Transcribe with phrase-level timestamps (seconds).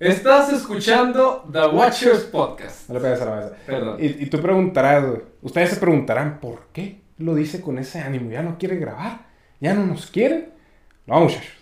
[0.00, 2.88] Estás escuchando The Watchers Podcast.
[2.88, 3.52] No le pegues a la mesa.
[3.66, 3.96] Perdón.
[3.98, 5.04] Y, y tú preguntarás,
[5.42, 8.30] ustedes se preguntarán, ¿por qué lo dice con ese ánimo?
[8.30, 9.26] ¿Ya no quiere grabar?
[9.60, 10.50] ¿Ya no nos quiere?
[11.04, 11.52] No, muchachos.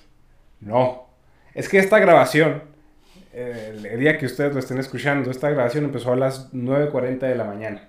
[0.60, 1.06] No.
[1.54, 2.62] Es que esta grabación,
[3.32, 7.44] el día que ustedes lo estén escuchando, esta grabación empezó a las 9.40 de la
[7.44, 7.88] mañana.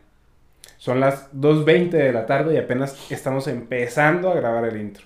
[0.77, 5.03] Son las 2.20 de la tarde y apenas estamos empezando a grabar el intro.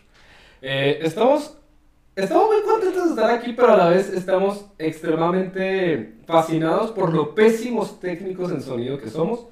[0.61, 1.57] Eh, estamos,
[2.15, 7.33] estamos muy contentos de estar aquí, pero a la vez estamos extremadamente fascinados por lo
[7.35, 9.47] pésimos técnicos en sonido que somos.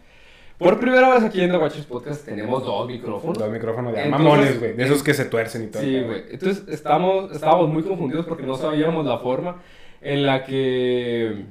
[0.58, 3.38] Por primera vez aquí en The Watchers Podcast tenemos dos micrófonos.
[3.38, 4.74] Los micrófonos de Entonces, mamones, güey.
[4.74, 5.82] De esos que se tuercen y todo.
[5.82, 6.24] Sí, güey.
[6.32, 9.62] Entonces estamos, estábamos muy confundidos porque no sabíamos la forma
[10.02, 11.46] en la que...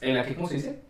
[0.00, 0.80] En la que, ¿cómo se dice?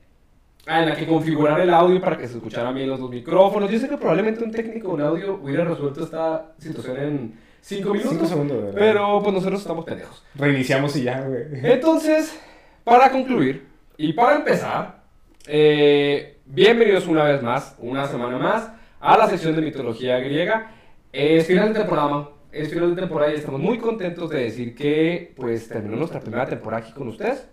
[0.67, 3.71] Ah, en la que configurar el audio para que se escucharan bien los dos micrófonos.
[3.71, 8.13] Yo sé que probablemente un técnico de audio hubiera resuelto esta situación en 5 minutos.
[8.13, 8.79] Cinco segundos, ¿verdad?
[8.79, 10.23] Pero pues nosotros estamos pendejos.
[10.35, 11.45] Reiniciamos y ya, güey.
[11.63, 12.39] Entonces,
[12.85, 15.03] para concluir y para empezar,
[15.47, 20.73] eh, bienvenidos una vez más, una semana más, a la sección de mitología griega.
[21.13, 25.33] Es final de temporada, es final de temporada y estamos muy contentos de decir que
[25.37, 27.47] pues terminó nuestra primera temporada aquí con ustedes.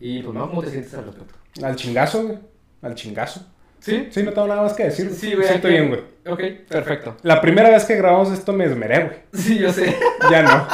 [0.00, 1.34] Y pues, ¿cómo te sientes al respecto?
[1.62, 2.38] Al chingazo, güey.
[2.82, 3.53] Al chingazo.
[3.84, 4.08] ¿Sí?
[4.10, 5.10] Sí, no tengo nada más que decir.
[5.10, 5.46] Sí, güey.
[5.46, 6.00] Siento bien, güey.
[6.26, 7.16] Ok, perfecto.
[7.22, 9.16] La primera vez que grabamos esto me esmeré, güey.
[9.34, 9.94] Sí, yo sé.
[10.30, 10.48] Ya no.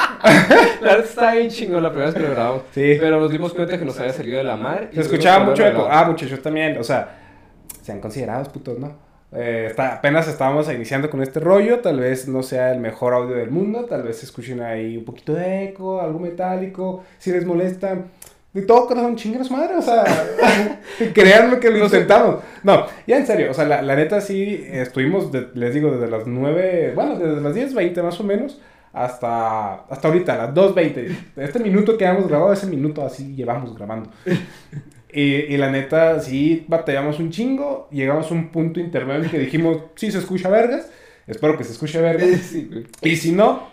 [0.81, 2.63] La verdad está bien chingón la primera vez que lo grabamos.
[2.73, 2.97] Sí.
[3.01, 4.91] Pero nos dimos cuenta que nos había salido de la madre.
[4.93, 5.89] y Se escuchaba mucho eco.
[5.91, 6.79] Ah, muchachos también.
[6.79, 7.19] O sea,
[7.83, 8.97] sean considerados putos, ¿no?
[9.33, 11.81] Eh, está, apenas estábamos iniciando con este rollo.
[11.81, 13.87] Tal vez no sea el mejor audio del mundo.
[13.87, 17.03] Tal vez escuchen ahí un poquito de eco, algo metálico.
[17.19, 18.05] Si les molesta.
[18.53, 20.05] De todo corazón, chingue su madre, o sea,
[21.15, 22.37] créanme que lo intentamos.
[22.65, 26.11] No, ya en serio, o sea, la, la neta sí, estuvimos, de- les digo, desde
[26.11, 28.61] las 9, bueno, desde las 10.20 más o menos,
[28.93, 31.17] hasta, hasta ahorita, las 2.20.
[31.37, 34.11] Este minuto que hemos grabado, ese minuto así llevamos grabando.
[35.13, 39.39] Y, y la neta, sí, batallamos un chingo, llegamos a un punto intermedio en que
[39.39, 40.89] dijimos, sí se escucha vergas,
[41.27, 42.29] espero que se escuche vergas.
[42.51, 42.69] Sí.
[43.03, 43.69] Y si no,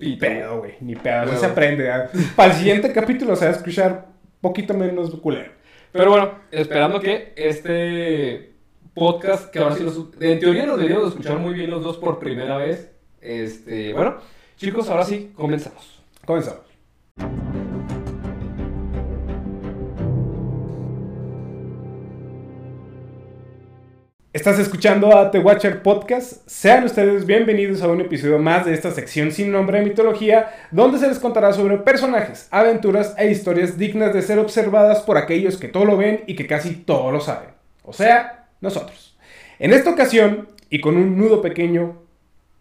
[0.00, 1.40] ni pedo, güey, ni pedo, así Huevo.
[1.40, 1.84] se aprende.
[1.84, 2.10] ya.
[2.36, 4.06] Para el siguiente capítulo se va a escuchar
[4.40, 5.52] poquito menos culero.
[5.92, 8.52] Pero bueno, esperando que este
[8.94, 11.96] podcast, que ahora sí los, en teoría nos deberíamos de escuchar muy bien los dos
[11.96, 12.90] por primera vez.
[13.20, 14.16] Este, bueno,
[14.56, 16.02] chicos, ahora sí, comenzamos.
[16.24, 16.62] Comenzamos.
[24.38, 26.48] Estás escuchando a The Watcher Podcast.
[26.48, 31.00] Sean ustedes bienvenidos a un episodio más de esta sección sin nombre de mitología, donde
[31.00, 35.66] se les contará sobre personajes, aventuras e historias dignas de ser observadas por aquellos que
[35.66, 37.48] todo lo ven y que casi todo lo saben.
[37.82, 39.18] O sea, nosotros.
[39.58, 42.00] En esta ocasión, y con un nudo pequeño,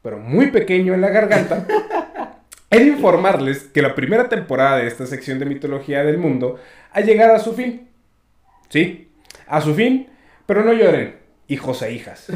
[0.01, 1.67] pero muy pequeño en la garganta,
[2.71, 6.55] He de informarles que la primera temporada de esta sección de mitología del mundo
[6.91, 7.88] ha llegado a su fin.
[8.67, 9.09] Sí,
[9.45, 10.07] a su fin,
[10.47, 12.28] pero no lloren, hijos e hijas.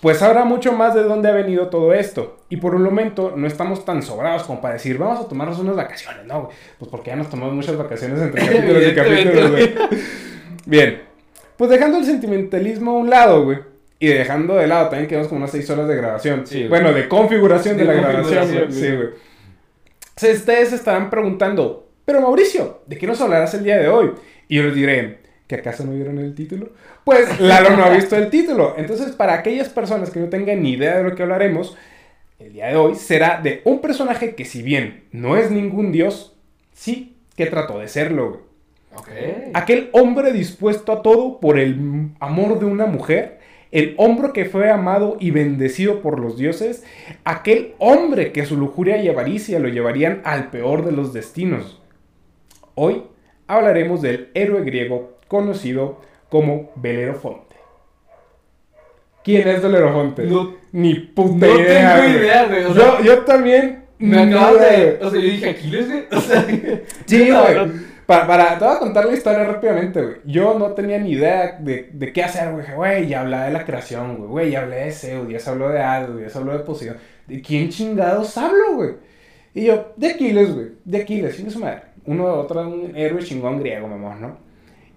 [0.00, 2.38] Pues habrá mucho más de dónde ha venido todo esto.
[2.50, 5.76] Y por un momento no estamos tan sobrados como para decir, vamos a tomarnos unas
[5.76, 6.42] vacaciones, ¿no?
[6.42, 6.56] güey?
[6.78, 9.74] Pues porque ya nos tomamos muchas vacaciones entre capítulos y capítulos, güey.
[10.66, 11.02] Bien,
[11.56, 13.58] pues dejando el sentimentalismo a un lado, güey.
[13.98, 16.46] Y dejando de lado también quedamos como unas 6 horas de grabación.
[16.46, 18.68] Sí, bueno, de configuración de, De la grabación, configuración, güey.
[18.68, 18.90] güey.
[18.90, 20.34] Sí, güey.
[20.34, 24.12] Ustedes se estarán preguntando, pero Mauricio, ¿de qué nos hablarás el día de hoy?
[24.48, 25.18] Y yo les diré,
[25.54, 26.70] ¿que acaso no vieron el título?
[27.04, 28.74] Pues Lalo no ha visto el título.
[28.76, 31.76] Entonces, para aquellas personas que no tengan ni idea de lo que hablaremos,
[32.38, 36.36] el día de hoy será de un personaje que si bien no es ningún dios,
[36.72, 38.42] sí que trató de serlo.
[39.54, 43.38] Aquel hombre dispuesto a todo por el amor de una mujer,
[43.72, 46.84] el hombre que fue amado y bendecido por los dioses,
[47.24, 51.80] aquel hombre que su lujuria y avaricia lo llevarían al peor de los destinos.
[52.76, 53.02] Hoy
[53.46, 57.54] hablaremos del héroe griego conocido como Belerofonte.
[59.22, 60.24] ¿Quién es Belerofonte?
[60.24, 61.96] No- Ni puta no idea.
[62.02, 63.84] tengo idea, güey, o sea, yo, yo también.
[63.98, 64.96] Me acabas de.
[64.96, 65.02] güey.
[65.02, 66.04] O sea, yo dije Aquiles, güey.
[66.12, 66.46] O sea,
[67.06, 67.54] Sí, no, güey.
[67.66, 67.94] no.
[68.06, 70.16] Para, para, te voy a contar la historia rápidamente, güey.
[70.26, 72.66] Yo no tenía ni idea de, de qué hacer, güey.
[72.74, 74.28] Güey, ya hablaba de la creación, güey.
[74.28, 76.98] Güey, ya hablé de Zeus, ya se habló de Hades, ya se habló de Poseidón.
[77.26, 78.90] ¿De quién chingados hablo, güey?
[79.54, 80.66] Y yo, de Aquiles, güey.
[80.84, 81.82] De Aquiles, chingue su madre.
[82.04, 84.36] Uno, otro, un héroe chingón griego, mamón, ¿no?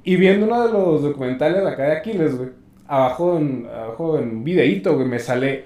[0.08, 2.50] Y viendo uno de los documentales acá de Aquiles, güey.
[2.88, 5.66] Abajo en, abajo en un videíto, güey, me sale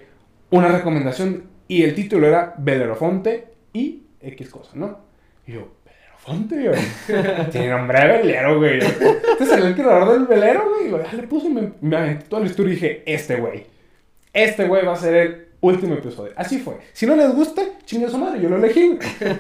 [0.50, 1.44] una recomendación.
[1.68, 4.98] Y el título era Belerofonte y X cosa, ¿no?
[5.46, 6.82] Y yo, Belerofonte, güey.
[7.52, 8.80] Tiene nombre de velero, güey.
[8.80, 10.88] Este salió el creador del velero, güey.
[10.88, 13.66] Y lo- ya le puse me, me aventé toda la historia y dije, este güey.
[14.34, 16.34] Este güey va a ser el Último episodio.
[16.36, 16.78] Así fue.
[16.92, 18.98] Si no les gusta, chingue su madre, yo lo elegí.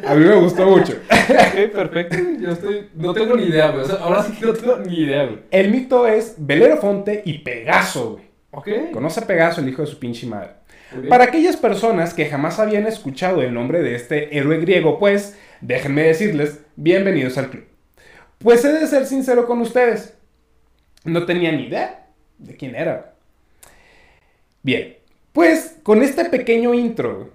[0.08, 0.94] A mí me gustó mucho.
[1.12, 2.16] ok, perfecto.
[2.40, 2.90] Yo estoy...
[2.94, 3.84] No tengo ni idea, güey.
[3.84, 5.40] O sea, ahora sí que no tengo ni idea, güey.
[5.50, 8.26] El mito es Belerofonte y Pegaso, güey.
[8.52, 8.92] Ok.
[8.94, 10.52] Conoce a Pegaso, el hijo de su pinche madre.
[11.10, 16.04] Para aquellas personas que jamás habían escuchado el nombre de este héroe griego, pues, déjenme
[16.04, 17.64] decirles, bienvenidos al club.
[18.38, 20.18] Pues he de ser sincero con ustedes.
[21.04, 22.08] No tenía ni idea
[22.38, 23.14] de quién era.
[24.62, 24.98] Bien,
[25.33, 27.30] pues con este pequeño intro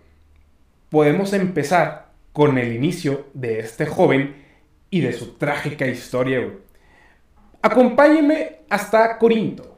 [0.90, 4.36] podemos empezar con el inicio de este joven
[4.90, 6.40] y de su trágica historia.
[6.40, 6.58] güey.
[7.62, 9.76] Acompáñenme hasta Corinto,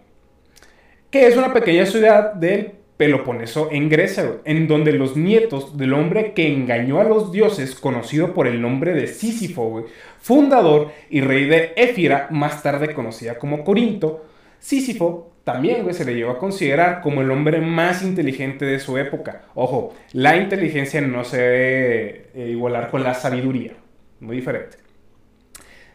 [1.11, 6.33] que es una pequeña ciudad del Peloponeso en Grecia, en donde los nietos del hombre
[6.35, 9.87] que engañó a los dioses, conocido por el nombre de Sísifo,
[10.19, 14.27] fundador y rey de Éfira, más tarde conocida como Corinto,
[14.59, 18.99] Sísifo también güey, se le llegó a considerar como el hombre más inteligente de su
[18.99, 19.43] época.
[19.55, 23.73] Ojo, la inteligencia no se debe eh, igualar con la sabiduría,
[24.21, 24.77] muy diferente.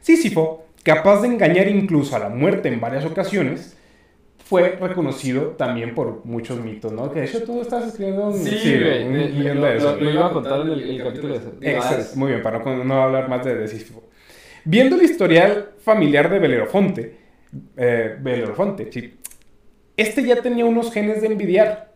[0.02, 3.78] Sísifo, capaz de engañar incluso a la muerte en varias ocasiones,
[4.44, 7.12] fue reconocido también por muchos mitos, ¿no?
[7.12, 9.04] Que de hecho tú estás escribiendo un, Sí, sí, güey.
[9.08, 9.96] un guion Lo, de eso.
[9.96, 11.52] lo- lo iba a contar en el, el capítulo de...
[11.60, 12.16] de Exacto.
[12.16, 14.04] Muy bien, para no, no hablar más de, de Sísifo.
[14.66, 17.16] Viendo el historial familiar de Belerofonte,
[17.78, 19.14] eh, Belerofonte, sí,
[19.98, 21.94] este ya tenía unos genes de envidiar.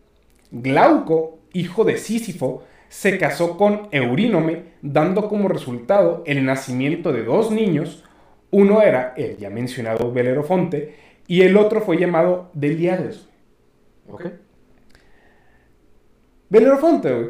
[0.51, 7.51] Glauco, hijo de Sísifo, se casó con Eurínome, dando como resultado el nacimiento de dos
[7.51, 8.03] niños.
[8.51, 10.95] Uno era el ya mencionado Belerofonte
[11.27, 13.27] y el otro fue llamado Deliades.
[14.09, 14.27] Ok.
[16.49, 17.29] Belerofonte, güey,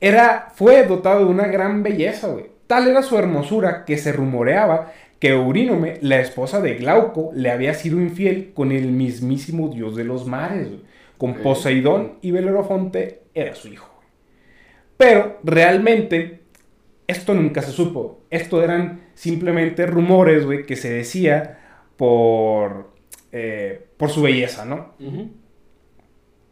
[0.00, 2.46] era, fue dotado de una gran belleza, güey.
[2.66, 7.74] Tal era su hermosura que se rumoreaba que Eurínome, la esposa de Glauco, le había
[7.74, 10.80] sido infiel con el mismísimo dios de los mares, güey,
[11.16, 11.34] con.
[11.34, 13.90] Poseidón y Belerofonte era su hijo.
[13.96, 14.08] güey.
[14.96, 16.42] Pero realmente
[17.08, 18.20] esto nunca se supo.
[18.30, 21.58] Esto eran simplemente rumores, güey, que se decía
[21.96, 22.92] por,
[23.32, 24.94] eh, por su belleza, ¿no?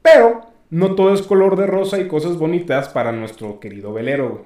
[0.03, 0.41] Pero
[0.71, 4.45] no todo es color de rosa y cosas bonitas para nuestro querido velero, güey.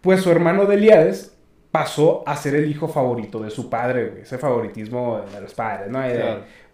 [0.00, 1.35] Pues su hermano Deliades
[1.70, 4.22] pasó a ser el hijo favorito de su padre, güey.
[4.22, 6.00] Ese favoritismo de los padres, ¿no?
[6.00, 6.18] De-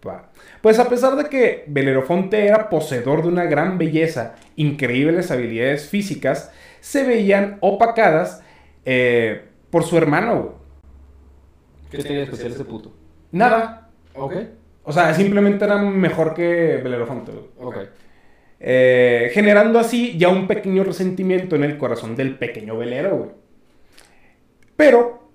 [0.01, 0.25] Claro.
[0.61, 6.51] Pues a pesar de que Belerofonte era poseedor de una gran belleza, increíbles habilidades físicas,
[6.81, 8.43] se veían opacadas
[8.85, 10.53] eh, por su hermano, güey.
[11.91, 12.93] ¿Qué tenía especial ese puto?
[13.31, 13.91] Nada.
[14.15, 14.35] Ok.
[14.83, 17.45] O sea, simplemente era mejor que Belerofonte, güey.
[17.61, 17.77] Ok.
[18.59, 23.31] Eh, generando así ya un pequeño resentimiento en el corazón del pequeño velero, güey.
[24.77, 25.31] Pero,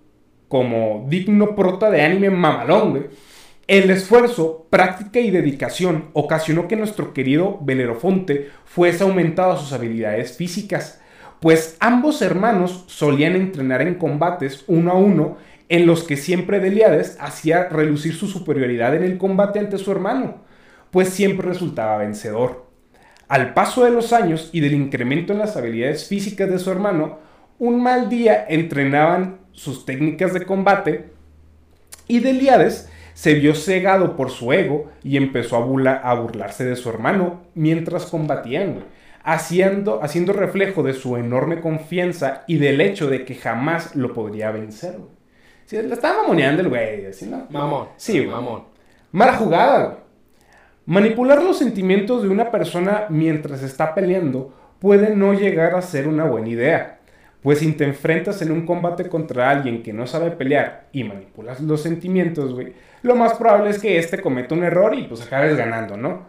[0.47, 3.07] como digno prota de anime mamalón,
[3.67, 10.37] el esfuerzo, práctica y dedicación ocasionó que nuestro querido Belerofonte fuese aumentado a sus habilidades
[10.37, 11.01] físicas,
[11.41, 15.37] pues ambos hermanos solían entrenar en combates uno a uno
[15.69, 20.37] en los que siempre Deliades hacía relucir su superioridad en el combate ante su hermano,
[20.91, 22.67] pues siempre resultaba vencedor.
[23.27, 27.19] Al paso de los años y del incremento en las habilidades físicas de su hermano,
[27.59, 31.09] un mal día entrenaban sus técnicas de combate
[32.07, 36.75] y Deliades se vio cegado por su ego y empezó a, burla- a burlarse de
[36.75, 38.83] su hermano mientras combatían,
[39.23, 44.51] haciendo, haciendo reflejo de su enorme confianza y del hecho de que jamás lo podría
[44.51, 44.97] vencer.
[45.65, 47.47] Sí, le estaba mamoneando el güey, ¿no?
[47.49, 47.87] Mamón.
[47.97, 48.29] Sí, güey.
[48.29, 48.65] Mamón.
[49.11, 49.97] Mala jugada, güey.
[50.85, 56.23] Manipular los sentimientos de una persona mientras está peleando puede no llegar a ser una
[56.23, 56.96] buena idea.
[57.47, 61.61] Pues si te enfrentas en un combate contra alguien que no sabe pelear y manipulas
[61.61, 62.73] los sentimientos, güey,
[63.03, 66.25] lo más probable es que éste cometa un error y pues acabes ganando, ¿no?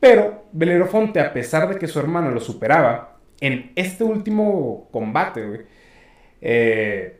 [0.00, 5.60] Pero Belerofonte, a pesar de que su hermano lo superaba, en este último combate, güey,
[6.42, 7.19] eh,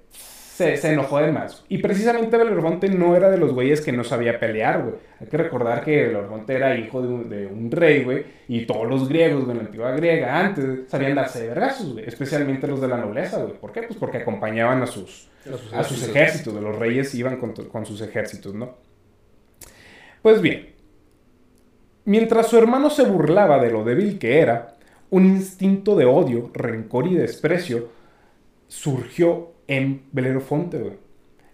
[0.60, 1.64] se, se enojó de más.
[1.70, 4.96] Y precisamente Belerofonte no era de los güeyes que no sabía pelear, güey.
[5.18, 8.26] Hay que recordar que Belerofonte era hijo de un, de un rey, güey.
[8.46, 12.04] Y todos los griegos, güey, en la antigua griega, antes sabían darse de vergazos, güey.
[12.06, 13.54] Especialmente los de la nobleza, güey.
[13.54, 13.84] ¿Por qué?
[13.84, 15.30] Pues porque acompañaban a sus,
[15.72, 16.54] a sus ejércitos.
[16.54, 18.76] De los reyes iban con, con sus ejércitos, ¿no?
[20.20, 20.74] Pues bien,
[22.04, 24.76] mientras su hermano se burlaba de lo débil que era,
[25.08, 27.88] un instinto de odio, rencor y desprecio
[28.68, 30.98] surgió en Belerofonte,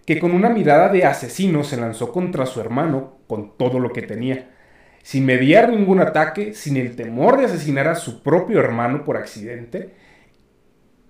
[0.06, 4.00] que con una mirada de asesino se lanzó contra su hermano con todo lo que
[4.00, 4.52] tenía.
[5.02, 9.90] Sin mediar ningún ataque, sin el temor de asesinar a su propio hermano por accidente,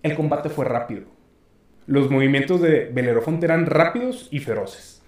[0.03, 1.05] el combate fue rápido.
[1.87, 5.01] Los movimientos de Belerofonte eran rápidos y feroces.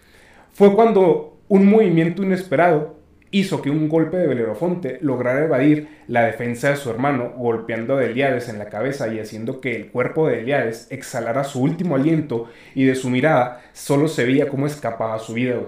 [0.53, 2.98] Fue cuando un movimiento inesperado
[3.31, 8.01] hizo que un golpe de Belerofonte lograra evadir la defensa de su hermano, golpeando a
[8.01, 12.49] Deliades en la cabeza y haciendo que el cuerpo de Deliades exhalara su último aliento
[12.75, 15.61] y de su mirada solo se veía cómo escapaba su vida,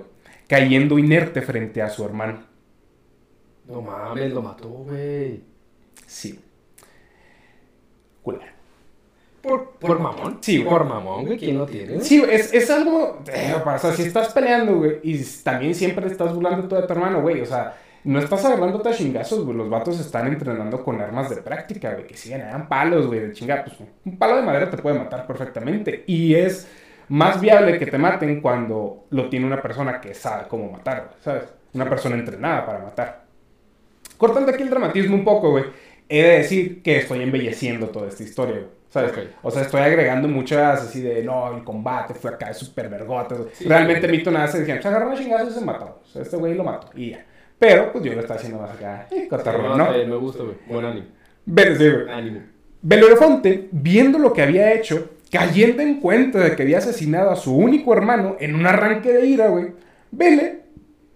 [0.49, 2.41] cayendo inerte frente a su hermano.
[3.67, 5.45] No mames, lo mató, güey.
[6.07, 6.41] Sí.
[8.23, 8.60] Culero.
[9.41, 10.39] ¿Por, por mamón?
[10.41, 10.69] Sí, güey.
[10.69, 11.39] Por mamón, güey.
[11.39, 12.01] ¿Quién lo tiene?
[12.01, 13.23] Sí, es, es algo.
[13.33, 16.93] eh, o sea, si estás peleando, güey, y también siempre estás burlando todo de tu
[16.93, 19.57] hermano, güey, o sea, no estás agarrándote a chingazos, güey.
[19.57, 23.33] Los vatos están entrenando con armas de práctica, güey, que siguen, dan palos, güey, de
[23.33, 23.65] chingar.
[23.65, 26.05] Pues un palo de madera te puede matar perfectamente.
[26.07, 26.69] Y es
[27.09, 31.23] más viable que te maten cuando lo tiene una persona que sabe cómo matar, güey,
[31.23, 31.45] ¿sabes?
[31.73, 33.25] Una persona entrenada para matar.
[34.19, 35.65] Cortando aquí el dramatismo un poco, güey,
[36.09, 38.80] he de decir que estoy embelleciendo toda esta historia, güey.
[38.91, 39.13] ¿Sabes?
[39.13, 39.19] Ok.
[39.43, 43.37] O sea, estoy agregando muchas así de, no, el combate fue acá, es súper vergota.
[43.65, 46.01] Realmente Mito nada se dijeron, se agarró a chingazos y se mató.
[46.03, 47.25] O sea, este güey lo mató y ya.
[47.59, 50.57] Pero, pues yo lo estaba haciendo más acá, eh, cotorreo, No, me gusta, güey.
[50.69, 51.07] Buen ánimo.
[51.47, 52.11] Ve- sí, güey.
[52.11, 52.41] Ánimo.
[52.83, 57.55] Belerofonte, viendo lo que había hecho, cayendo en cuenta de que había asesinado a su
[57.55, 59.69] único hermano en un arranque de ira, güey,
[60.11, 60.63] Bele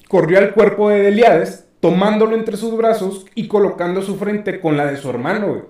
[0.09, 4.87] corrió al cuerpo de Deliades, tomándolo entre sus brazos y colocando su frente con la
[4.87, 5.63] de su hermano, güey,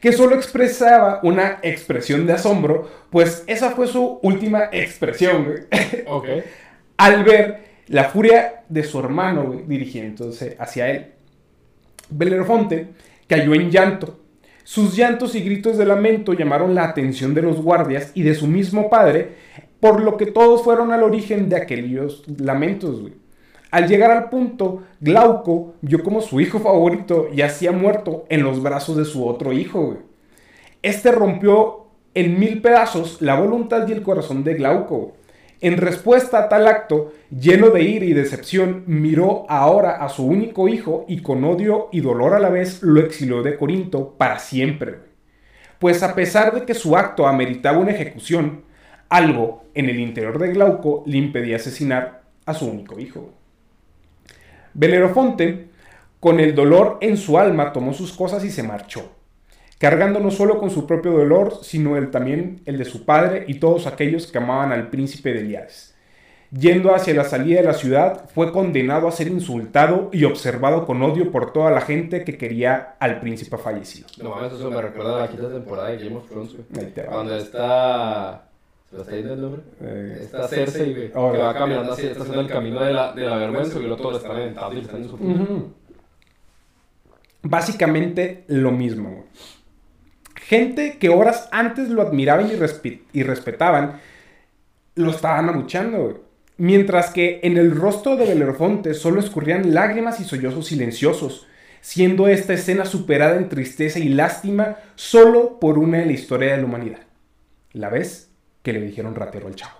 [0.00, 6.42] que solo expresaba una expresión de asombro, pues esa fue su última expresión, güey,
[6.96, 11.06] al ver la furia de su hermano, güey, dirigiéndose hacia él.
[12.10, 12.88] Belerofonte
[13.26, 14.20] cayó en llanto.
[14.64, 18.46] Sus llantos y gritos de lamento llamaron la atención de los guardias y de su
[18.46, 19.36] mismo padre,
[19.80, 23.00] por lo que todos fueron al origen de aquellos lamentos.
[23.00, 23.14] güey.
[23.70, 28.96] Al llegar al punto, Glauco vio como su hijo favorito yacía muerto en los brazos
[28.96, 29.98] de su otro hijo.
[30.80, 35.12] Este rompió en mil pedazos la voluntad y el corazón de Glauco.
[35.60, 40.68] En respuesta a tal acto, lleno de ira y decepción, miró ahora a su único
[40.68, 45.00] hijo y con odio y dolor a la vez lo exilió de Corinto para siempre.
[45.78, 48.62] Pues a pesar de que su acto ameritaba una ejecución,
[49.10, 53.34] algo en el interior de Glauco le impedía asesinar a su único hijo.
[54.78, 55.68] Belerofonte,
[56.20, 59.18] con el dolor en su alma, tomó sus cosas y se marchó
[59.78, 63.54] cargando no solo con su propio dolor, sino el, también el de su padre y
[63.54, 65.94] todos aquellos que amaban al príncipe de Eliades.
[66.50, 71.02] Yendo hacia la salida de la ciudad, fue condenado a ser insultado y observado con
[71.02, 74.08] odio por toda la gente que quería al príncipe fallecido.
[74.22, 76.86] No eso me recuerda a la quinta temporada de Game of Thrones, güey.
[76.86, 77.12] Ahí te va.
[77.12, 78.47] Cuando está.
[78.90, 79.62] ¿Se me está yendo el nombre?
[79.82, 81.10] Eh, Está Cersei, güey.
[81.14, 81.36] Ahora.
[81.38, 83.92] Que va caminando así, está haciendo el camino de la, de la vergüenza y el
[83.92, 85.04] otro le están aventando y están.
[85.04, 85.72] Ujú.
[87.42, 89.10] Básicamente lo mismo.
[89.10, 89.22] güey.
[90.36, 94.00] Gente que horas antes lo admiraban y, respe- y respetaban,
[94.94, 95.98] lo estaban abuchando.
[95.98, 96.16] güey.
[96.56, 101.46] Mientras que en el rostro de Belerofonte solo escurrían lágrimas y sollozos silenciosos,
[101.80, 106.58] siendo esta escena superada en tristeza y lástima solo por una en la historia de
[106.58, 107.00] la humanidad.
[107.72, 108.27] La vez
[108.68, 109.78] que le dijeron ratero al chavo.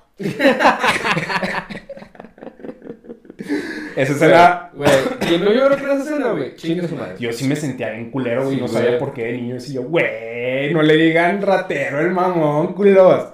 [3.94, 4.90] Esa escena Güey,
[5.20, 6.56] ¿quién no lloró por esa escena, güey?
[6.56, 7.16] Chingue su madre.
[7.18, 8.54] yo sí me sentía bien culero, güey.
[8.56, 12.12] Sí, no sabía por qué de niño decía yo, güey, no le digan ratero el
[12.12, 13.26] mamón, culos.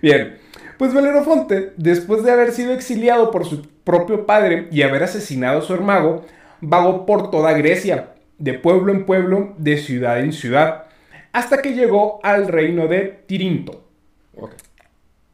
[0.00, 0.38] Bien,
[0.78, 5.62] pues Belerofonte, después de haber sido exiliado por su propio padre y haber asesinado a
[5.62, 6.22] su hermano,
[6.60, 10.84] vagó por toda Grecia, de pueblo en pueblo, de ciudad en ciudad,
[11.32, 13.82] hasta que llegó al reino de Tirinto,
[14.36, 14.52] Ok.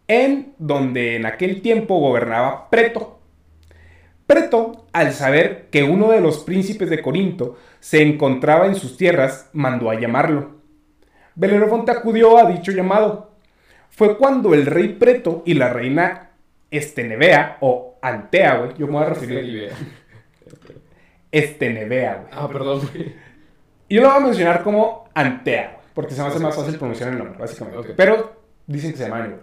[0.09, 3.21] En donde en aquel tiempo gobernaba Preto.
[4.27, 9.49] Preto, al saber que uno de los príncipes de Corinto se encontraba en sus tierras,
[9.53, 10.57] mandó a llamarlo.
[11.35, 13.31] Belerofonte acudió a dicho llamado.
[13.91, 16.31] Fue cuando el rey Preto y la reina
[16.71, 19.73] Estenebea, o Antea, güey, yo me voy a referir.
[21.33, 22.29] Estenebea, güey.
[22.33, 23.15] Ah, perdón, güey.
[23.89, 27.11] Y yo lo voy a mencionar como Antea, porque se me hace más fácil pronunciar
[27.11, 27.95] el nombre, básicamente.
[27.97, 29.39] Pero dicen que se llama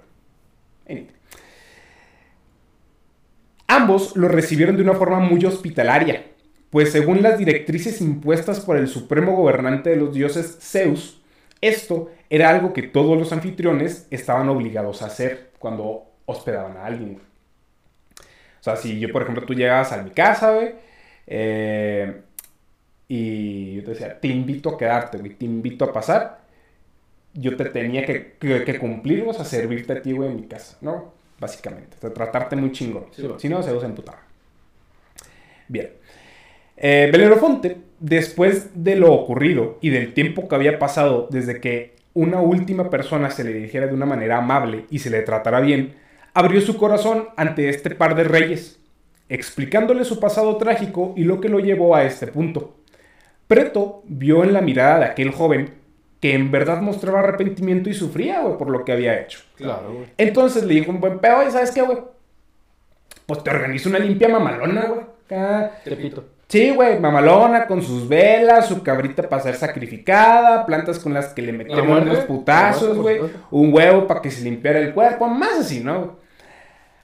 [3.68, 6.26] Ambos lo recibieron de una forma muy hospitalaria,
[6.70, 11.22] pues según las directrices impuestas por el supremo gobernante de los dioses Zeus,
[11.62, 17.22] esto era algo que todos los anfitriones estaban obligados a hacer cuando hospedaban a alguien.
[18.20, 20.74] O sea, si yo, por ejemplo, tú llegabas a mi casa, güey,
[21.28, 22.22] eh,
[23.08, 26.45] y yo te decía, te invito a quedarte, güey, te invito a pasar,
[27.36, 30.48] yo te tenía que, que, que cumplir, o sea, servirte a ti, güey, en mi
[30.48, 31.14] casa, ¿no?
[31.40, 33.06] Básicamente, o sea, tratarte muy chingón.
[33.12, 34.20] Sí, si no, se usa emputaba.
[35.68, 35.90] Bien.
[36.78, 42.40] Eh, Belerofonte, después de lo ocurrido y del tiempo que había pasado desde que una
[42.40, 45.96] última persona se le dirigiera de una manera amable y se le tratara bien,
[46.34, 48.80] abrió su corazón ante este par de reyes,
[49.28, 52.78] explicándole su pasado trágico y lo que lo llevó a este punto.
[53.48, 55.85] Preto vio en la mirada de aquel joven
[56.26, 59.42] que en verdad mostraba arrepentimiento y sufría, güey, por lo que había hecho.
[59.58, 60.08] Claro, güey.
[60.18, 62.00] Entonces le dijo un buen pedo, ¿sabes qué, güey?
[63.28, 65.02] Pues te organizo una limpia mamalona, güey.
[65.24, 65.74] Acá.
[65.84, 66.26] Trepito.
[66.48, 71.44] Sí, güey, mamalona, con sus velas, su cabrita para ser sacrificada, plantas con las que
[71.44, 73.20] le muerte, unos putazos, güey,
[73.52, 76.18] un huevo para que se limpiara el cuerpo, más así, ¿no?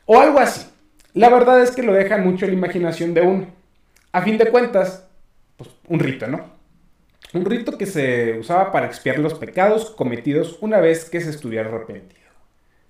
[0.07, 0.67] O algo así.
[1.13, 3.45] La verdad es que lo deja mucho a la imaginación de uno.
[4.13, 5.07] A fin de cuentas,
[5.57, 6.50] pues un rito, ¿no?
[7.33, 11.69] Un rito que se usaba para expiar los pecados cometidos una vez que se estuviera
[11.69, 12.21] arrepentido.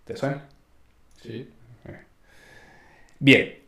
[0.05, 0.45] ¿Te suena?
[1.21, 1.47] Sí.
[3.19, 3.59] Bien,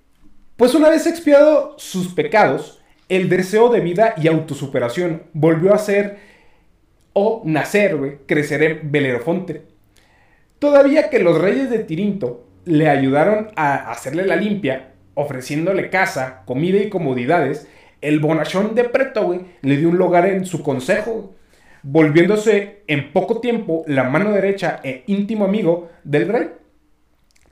[0.57, 6.17] pues una vez expiado sus pecados, el deseo de vida y autosuperación volvió a ser
[7.13, 9.61] o nacer, güey, crecer en Belerofonte.
[10.57, 16.79] Todavía que los reyes de Tirinto le ayudaron a hacerle la limpia, ofreciéndole casa, comida
[16.79, 17.67] y comodidades,
[18.03, 21.33] el bonachón de Preto, güey, le dio un lugar en su consejo,
[21.81, 26.49] volviéndose en poco tiempo la mano derecha e íntimo amigo del rey.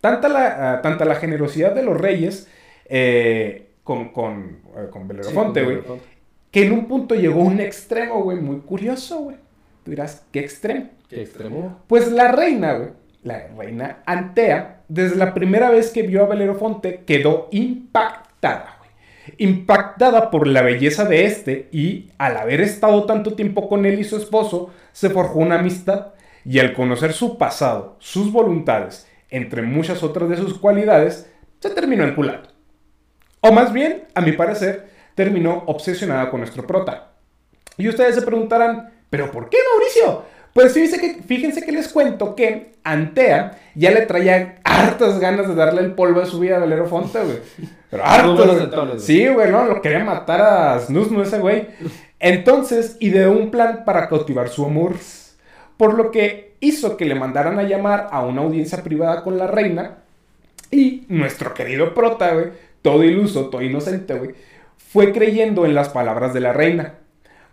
[0.01, 2.50] Tanta la, ah, tanta la generosidad de los reyes
[2.86, 5.79] eh, con, con, eh, con Belerofonte, güey,
[6.51, 9.38] que en un punto llegó a un extremo, güey, muy curioso, güey.
[9.84, 10.89] Tú dirás, ¿qué extremo?
[11.10, 11.79] ¿Qué extremo?
[11.88, 12.89] Pues la reina, güey,
[13.24, 18.80] la reina Antea, desde la primera vez que vio a Belerofonte, quedó impactada.
[19.38, 24.04] Impactada por la belleza de este y, al haber estado tanto tiempo con él y
[24.04, 26.08] su esposo, se forjó una amistad
[26.44, 32.04] y al conocer su pasado, sus voluntades, entre muchas otras de sus cualidades, se terminó
[32.04, 32.50] enculando.
[33.42, 37.13] O más bien, a mi parecer, terminó obsesionada con nuestro prota.
[37.78, 40.25] Y ustedes se preguntarán, ¿pero por qué Mauricio?
[40.53, 45.55] Pues fíjense que, fíjense que les cuento que Antea ya le traía hartas ganas de
[45.55, 47.38] darle el polvo de su vida a Valero Fonte, güey.
[47.89, 49.00] Pero harto.
[49.00, 51.67] Sí, güey, no, lo quería matar a Snusno ese güey.
[52.20, 54.96] Entonces ideó un plan para cautivar su amor.
[55.77, 59.48] Por lo que hizo que le mandaran a llamar a una audiencia privada con la
[59.48, 59.98] reina.
[60.70, 62.48] Y nuestro querido prota, güey,
[62.81, 64.31] todo iluso, todo inocente, güey,
[64.77, 66.96] fue creyendo en las palabras de la reina.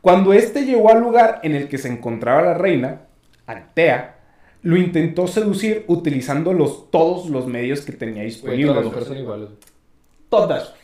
[0.01, 3.03] Cuando éste llegó al lugar en el que se encontraba la reina,
[3.47, 4.17] Antea,
[4.63, 8.67] lo intentó seducir utilizando los, todos los medios que tenía disponibles.
[8.67, 8.87] todas las güey.
[8.87, 9.49] mujeres son iguales.
[10.29, 10.75] Todas.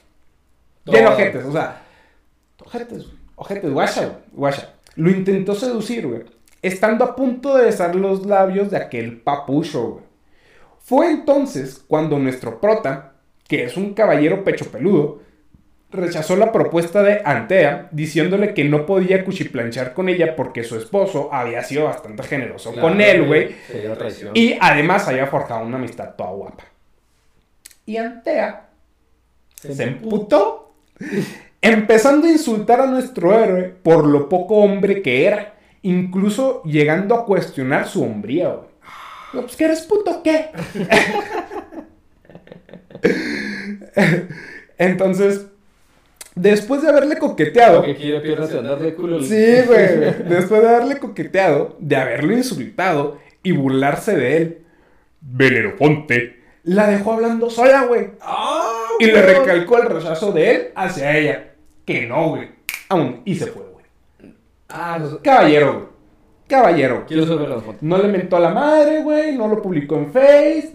[0.85, 1.83] Lleno ojetes, o sea.
[2.65, 3.07] Ojetes.
[3.37, 4.19] Ojetes, guacha.
[4.33, 4.75] Guacha.
[4.97, 6.23] Lo intentó seducir, güey.
[6.63, 10.05] Estando a punto de besar los labios de aquel papucho, güey.
[10.79, 13.15] Fue entonces cuando nuestro prota,
[13.49, 15.21] que es un caballero pecho peludo,
[15.95, 21.33] rechazó la propuesta de Antea, diciéndole que no podía cuchiplanchar con ella porque su esposo
[21.33, 23.55] había sido bastante generoso con él, güey.
[24.35, 26.65] Y además había forjado una amistad toda guapa.
[27.87, 28.69] Y Antea
[29.55, 30.75] se emputó,
[31.61, 37.25] empezando a insultar a nuestro héroe por lo poco hombre que era, incluso llegando a
[37.25, 38.69] cuestionar su hombría, güey.
[39.33, 40.51] Digo, Pues que eres puto qué.
[44.79, 45.47] Entonces,
[46.35, 49.21] después de haberle coqueteado, Que quiere piernas de culo.
[49.23, 50.25] Sí, güey.
[50.29, 54.59] Después de haberle coqueteado, de haberlo insultado y burlarse de él,
[55.21, 58.13] Belerofonte la dejó hablando sola, güey.
[58.23, 58.73] ¡Ah!
[58.99, 61.51] Y le recalcó el rechazo de él hacia ella.
[61.85, 62.49] Que no, güey.
[62.89, 63.21] Aún.
[63.25, 63.85] Y se fue, güey.
[64.71, 65.21] Ah, no.
[65.23, 65.85] Caballero, güey.
[66.49, 67.05] Caballero.
[67.07, 67.83] Quiero saber las fotos.
[67.83, 69.37] No le mentó a la madre, güey.
[69.37, 70.73] No lo publicó en Face.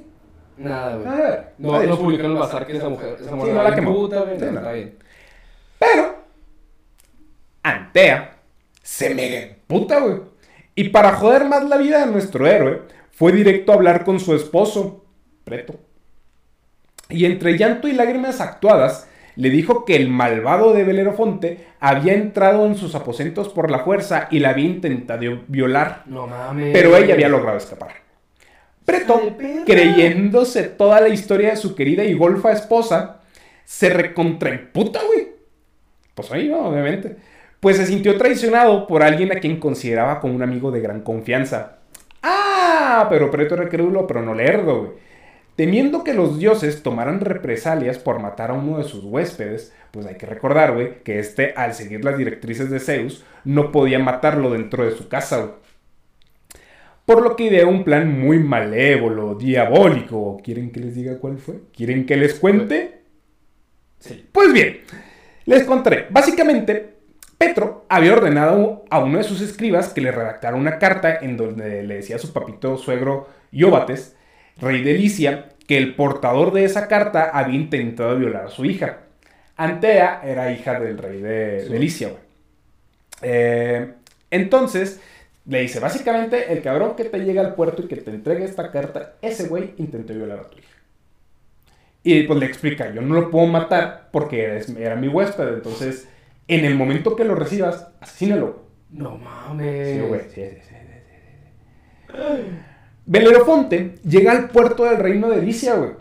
[0.57, 1.07] Nada, güey.
[1.07, 1.43] A ver.
[1.57, 3.93] No, no publicó en el bazar que esa mujer, esa mujer no era la quemó.
[3.95, 4.37] puta, güey.
[4.39, 4.59] Sí, No, no.
[4.59, 4.95] Está bien.
[5.79, 6.15] Pero
[7.63, 8.37] Antea
[8.83, 10.17] se mega puta, güey.
[10.75, 14.35] Y para joder más la vida de nuestro héroe, fue directo a hablar con su
[14.35, 15.05] esposo,
[15.43, 15.79] Preto.
[17.09, 22.65] Y entre llanto y lágrimas actuadas, le dijo que el malvado de Belerofonte había entrado
[22.65, 26.71] en sus aposentos por la fuerza y la había intentado violar, No mames.
[26.73, 27.93] pero ella había logrado escapar.
[28.85, 29.21] Preto,
[29.65, 33.21] creyéndose toda la historia de su querida y golfa esposa,
[33.65, 35.29] se recontraemputa, güey.
[36.27, 36.51] Pues.
[36.51, 37.15] Obviamente.
[37.59, 41.79] Pues se sintió traicionado por alguien a quien consideraba como un amigo de gran confianza.
[42.23, 44.91] Ah, pero Preto era crédulo, pero no lerdo, güey.
[45.55, 50.15] Temiendo que los dioses tomaran represalias por matar a uno de sus huéspedes, pues hay
[50.15, 54.85] que recordar, güey, que este, al seguir las directrices de Zeus, no podía matarlo dentro
[54.85, 55.51] de su casa, güey.
[57.05, 60.37] Por lo que ideó un plan muy malévolo, diabólico.
[60.43, 61.55] ¿Quieren que les diga cuál fue?
[61.75, 63.01] ¿Quieren que les cuente?
[63.97, 64.29] Sí.
[64.31, 64.77] Pues bien,
[65.49, 66.05] les contaré.
[66.11, 66.93] Básicamente,
[67.37, 71.83] Petro había ordenado a uno de sus escribas que le redactara una carta en donde
[71.83, 74.15] le decía a su papito suegro Ióbates,
[74.57, 78.99] rey de Licia, que el portador de esa carta había intentado violar a su hija.
[79.55, 82.21] Antea era hija del rey de, de Licia, güey.
[83.21, 83.93] Eh,
[84.29, 85.01] entonces,
[85.45, 88.71] le dice, básicamente, el cabrón que te llega al puerto y que te entregue esta
[88.71, 90.78] carta, ese güey intentó violar a tu hija.
[92.03, 96.07] Y pues le explica, yo no lo puedo matar porque era mi huésped, entonces,
[96.47, 98.63] en el momento que lo recibas, asesínalo.
[98.89, 99.95] No mames.
[99.97, 100.21] Sí, güey.
[100.21, 100.75] Sí, sí, sí,
[102.07, 102.51] sí, sí.
[103.05, 105.91] Belerofonte llega al puerto del reino de Licia, güey,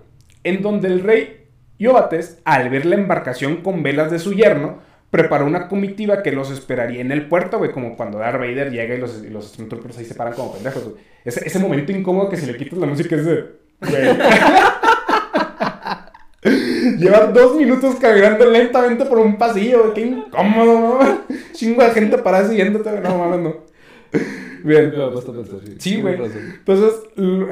[0.45, 1.47] en donde el rey
[1.79, 4.79] Iobates, al ver la embarcación con velas de su yerno,
[5.11, 8.95] preparó una comitiva que los esperaría en el puerto, güey, como cuando Darth Vader llega
[8.95, 9.59] y los, y los
[9.99, 10.97] ahí se paran como pendejos, güey.
[11.25, 13.45] Ese, ese momento incómodo que si le quitas la música es de...
[13.81, 13.93] güey.
[16.99, 20.99] Lleva dos minutos caminando lentamente por un pasillo, qué incómodo, ¿no?
[21.53, 23.57] Chingo de gente parada siguiéndote, no mames, no.
[24.65, 24.93] Bien.
[25.79, 26.01] Sí.
[26.01, 26.15] Güey.
[26.15, 27.01] Entonces,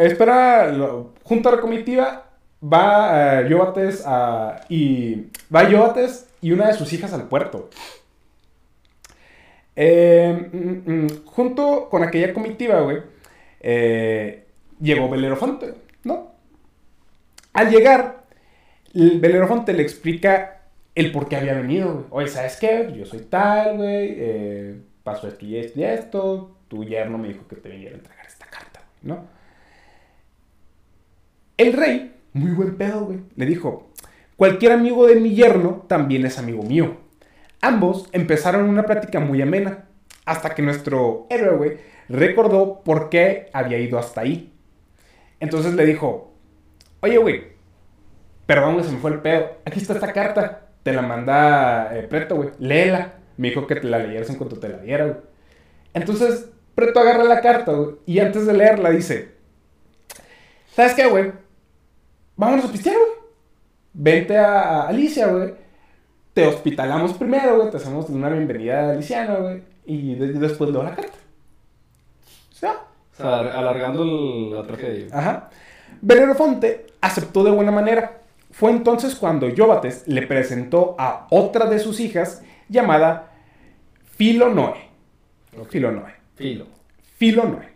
[0.00, 2.26] espera, lo- junto a la comitiva,
[2.62, 7.70] va Yobates a, y va Yobates y una de sus hijas al puerto.
[9.76, 13.02] Eh, mm, mm, junto con aquella comitiva, güey,
[13.60, 14.44] eh,
[14.80, 16.32] llegó Belerofonte, ¿no?
[17.52, 18.24] Al llegar,
[19.02, 20.62] el Belerofonte le explica
[20.94, 22.04] el por qué había venido, güey.
[22.10, 22.92] Oye, ¿sabes qué?
[22.96, 24.14] Yo soy tal, güey.
[24.16, 26.56] eh, pasó esto y esto y esto.
[26.68, 29.26] Tu yerno me dijo que te viniera a entregar esta carta, ¿no?
[31.56, 33.90] El rey, muy buen pedo, güey, le dijo,
[34.36, 36.98] cualquier amigo de mi yerno también es amigo mío.
[37.62, 39.86] Ambos empezaron una plática muy amena,
[40.26, 41.76] hasta que nuestro héroe, güey,
[42.08, 44.52] recordó por qué había ido hasta ahí.
[45.40, 46.34] Entonces le dijo,
[47.00, 47.55] oye, güey,
[48.46, 49.50] perdón, güey, se me fue el pedo.
[49.64, 53.14] Aquí está esta carta, te la manda eh, Preto, güey, léela.
[53.36, 55.16] Me dijo que te la leyeras en cuanto te la diera, güey.
[55.94, 59.32] Entonces, Preto agarra la carta, güey, y antes de leerla dice,
[60.74, 61.32] ¿sabes qué, güey?
[62.36, 63.10] Vámonos a pistear, güey.
[63.94, 65.54] Vente a, a Alicia, güey.
[66.34, 67.70] Te hospitalamos primero, güey.
[67.70, 69.62] Te hacemos una bienvenida aliciana, güey.
[69.86, 71.16] Y de- después leo la carta.
[72.52, 72.72] Sea,
[73.12, 75.06] O sea, alargando el- la tragedia.
[75.12, 75.48] Ajá.
[76.02, 78.18] Belerofonte aceptó de buena manera.
[78.56, 83.34] Fue entonces cuando Yobates le presentó a otra de sus hijas llamada
[84.16, 84.78] Filonoe.
[85.68, 86.14] Filonoe.
[86.36, 86.66] Filo.
[87.18, 87.68] Filonoe.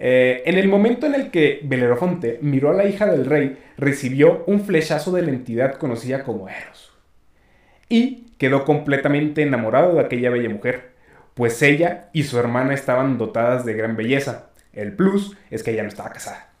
[0.00, 4.42] Eh, en el momento en el que Belerofonte miró a la hija del rey, recibió
[4.48, 6.92] un flechazo de la entidad conocida como Eros.
[7.88, 10.90] Y quedó completamente enamorado de aquella bella mujer,
[11.34, 14.50] pues ella y su hermana estaban dotadas de gran belleza.
[14.72, 16.52] El plus es que ella no estaba casada.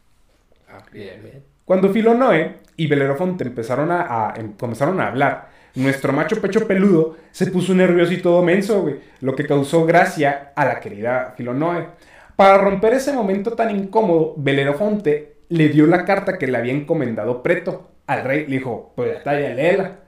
[0.68, 1.51] Ah, bien, bien.
[1.64, 7.46] Cuando Filonoe y Belerofonte empezaron a, em- comenzaron a hablar, nuestro macho pecho peludo se
[7.46, 8.86] puso nervioso y todo menso,
[9.20, 11.88] lo que causó gracia a la querida Filonoe.
[12.36, 17.42] Para romper ese momento tan incómodo, Belerofonte le dio la carta que le había encomendado
[17.42, 18.46] Preto al rey.
[18.46, 19.98] Le dijo, pues está, ya léela.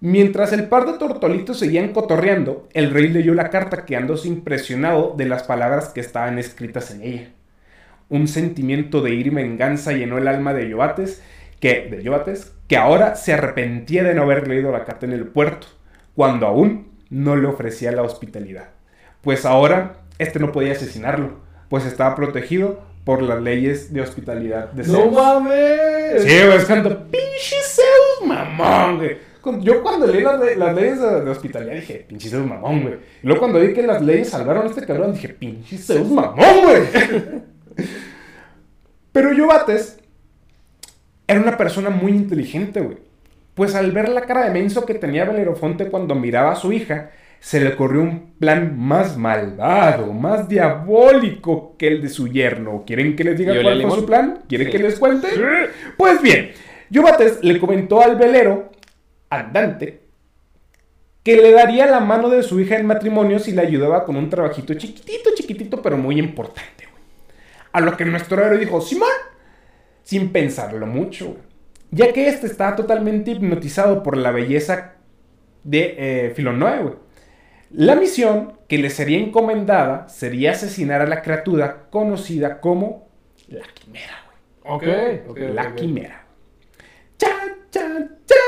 [0.00, 5.26] Mientras el par de tortolitos seguían cotorreando, el rey leyó la carta quedándose impresionado de
[5.26, 7.28] las palabras que estaban escritas en ella.
[8.10, 11.22] Un sentimiento de ira y venganza llenó el alma de Yobates,
[11.60, 15.26] que, de Yobates, que ahora se arrepentía de no haber leído la carta en el
[15.26, 15.66] puerto,
[16.14, 18.68] cuando aún no le ofrecía la hospitalidad.
[19.22, 24.84] Pues ahora este no podía asesinarlo, pues estaba protegido por las leyes de hospitalidad de
[24.86, 25.12] ¡No Zeus.
[25.14, 26.22] mames!
[26.22, 29.16] Sí, güey, es cuando pinche Zeus, mamón, güey.
[29.62, 32.94] Yo cuando leí las, le- las leyes de, de hospitalidad dije, pinche Zeus, mamón, güey.
[33.22, 36.36] Y luego cuando vi que las leyes salvaron a este cabrón, dije, pinche Zeus, mamón,
[36.62, 36.82] güey.
[39.12, 39.98] Pero Yobates
[41.26, 42.98] era una persona muy inteligente, güey.
[43.54, 47.10] Pues al ver la cara de menso que tenía Belerofonte cuando miraba a su hija,
[47.40, 52.84] se le ocurrió un plan más malvado, más diabólico que el de su yerno.
[52.86, 54.42] ¿Quieren que les diga ¿Y olía cuál fue su plan?
[54.48, 54.72] ¿Quieren Sí.
[54.72, 55.28] que les cuente?
[55.96, 56.52] Pues bien,
[56.90, 58.70] Yobates le comentó al velero
[59.30, 60.00] andante
[61.22, 64.30] que le daría la mano de su hija en matrimonio si le ayudaba con un
[64.30, 66.79] trabajito chiquitito, chiquitito, pero muy importante.
[67.72, 69.08] A lo que nuestro héroe dijo, Simón,
[70.02, 71.50] sin pensarlo mucho, güey.
[71.92, 74.94] Ya que este estaba totalmente hipnotizado por la belleza
[75.64, 76.94] de eh, Filonoe, güey.
[77.70, 83.08] La misión que le sería encomendada sería asesinar a la criatura conocida como
[83.48, 84.24] la quimera,
[84.62, 84.74] güey.
[84.74, 85.38] Ok, ok.
[85.54, 86.26] La quimera.
[87.16, 88.38] ¡Chan, chan, chan!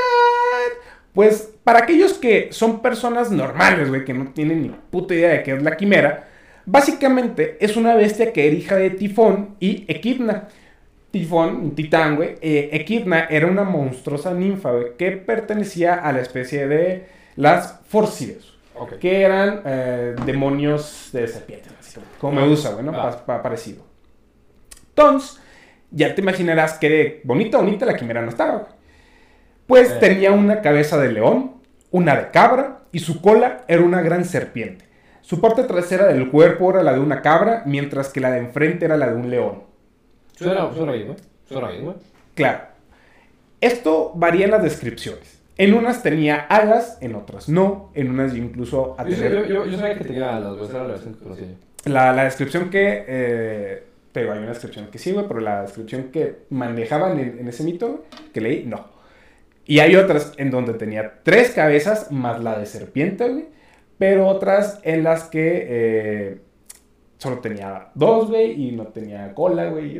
[1.13, 5.43] Pues para aquellos que son personas normales, güey, que no tienen ni puta idea de
[5.43, 6.29] qué es la quimera,
[6.65, 10.47] básicamente es una bestia que era hija de Tifón y Equidna.
[11.11, 12.35] Tifón, un titán, güey.
[12.41, 18.45] eh, Equidna era una monstruosa ninfa, güey, que pertenecía a la especie de las Forcides,
[18.99, 22.91] que eran eh, demonios de serpientes, básicamente, como Medusa, güey, ¿no?
[22.93, 23.11] Ah.
[23.11, 23.85] Pa- pa- parecido.
[24.89, 25.39] Entonces,
[25.95, 28.71] Ya te imaginarás que bonita, bonita la quimera no estaba, güey.
[29.67, 29.97] Pues Eh.
[29.99, 31.57] tenía una cabeza de león,
[31.91, 34.85] una de cabra y su cola era una gran serpiente.
[35.23, 38.85] Su parte trasera del cuerpo era la de una cabra, mientras que la de enfrente
[38.85, 39.63] era la de un león.
[40.35, 41.17] Suena, suena bien, güey.
[41.49, 41.95] Suena bien, güey.
[42.35, 42.59] Claro.
[43.61, 45.41] Esto varía en las descripciones.
[45.57, 49.65] En unas tenía alas, en otras no, en unas incluso a Yo, tener- yo, yo,
[49.67, 51.47] yo sabía que tenía las güey, era la versión que conocía.
[51.85, 53.05] La, la descripción que.
[53.07, 57.39] Eh, te digo, hay una descripción que sí, güey, pero la descripción que manejaban en,
[57.39, 57.99] en ese mito, güey,
[58.33, 58.87] que leí, no.
[59.65, 63.45] Y hay otras en donde tenía tres cabezas más la de serpiente, güey.
[64.03, 66.41] Pero otras en las que eh,
[67.19, 69.97] solo tenía dos, güey, y no tenía cola, güey.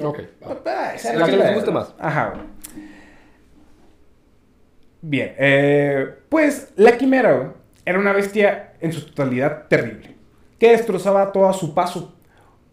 [0.00, 0.20] Ok.
[0.64, 1.74] Ah, La que les güey.
[1.74, 1.92] más.
[1.98, 2.46] Ajá, güey.
[5.00, 7.48] Bien, eh, pues la quimera, güey,
[7.84, 10.14] era una bestia en su totalidad terrible,
[10.60, 12.14] que destrozaba todo a su paso.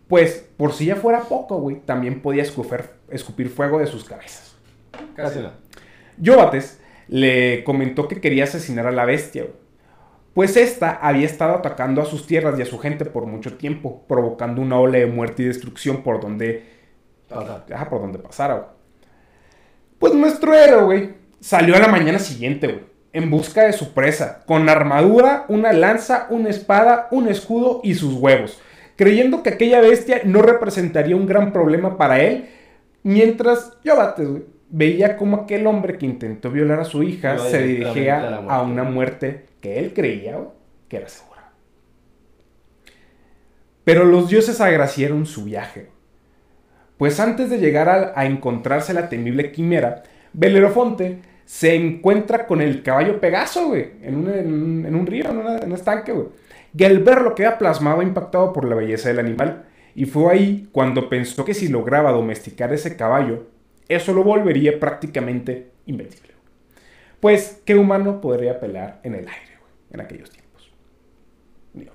[0.08, 4.56] Pues, por si ya fuera poco, güey, también podía escupir, escupir fuego de sus cabezas.
[5.16, 5.56] Casi nada.
[6.20, 9.56] Yobates le comentó que quería asesinar a la bestia, güey,
[10.40, 14.06] pues esta había estado atacando a sus tierras y a su gente por mucho tiempo,
[14.08, 16.64] provocando una ola de muerte y destrucción por donde.
[17.30, 18.68] Ajá, por donde pasara, güey.
[20.00, 21.10] Pues nuestro héroe, güey,
[21.42, 22.80] salió a la mañana siguiente, güey,
[23.12, 28.14] en busca de su presa, con armadura, una lanza, una espada, un escudo y sus
[28.14, 28.62] huevos,
[28.96, 32.48] creyendo que aquella bestia no representaría un gran problema para él,
[33.04, 38.46] mientras Yobates, güey, veía como aquel hombre que intentó violar a su hija se dirigía
[38.48, 40.40] a una muerte que él creía,
[40.88, 41.52] que era segura.
[43.84, 45.90] Pero los dioses agraciaron su viaje.
[46.98, 52.84] Pues antes de llegar a, a encontrarse la temible quimera, Belerofonte se encuentra con el
[52.84, 56.28] caballo Pegaso, güey, en un, en un- río, en, un estanque, güey.
[56.78, 59.66] Y al verlo queda plasmado impactado por la belleza del animal.
[59.96, 63.48] Y fue ahí cuando pensó que si lograba domesticar ese caballo,
[63.88, 66.34] eso lo volvería prácticamente invencible.
[67.20, 69.49] Pues, ¿qué humano podría pelear en el aire,
[69.92, 70.72] en aquellos tiempos?
[71.74, 71.94] Digo.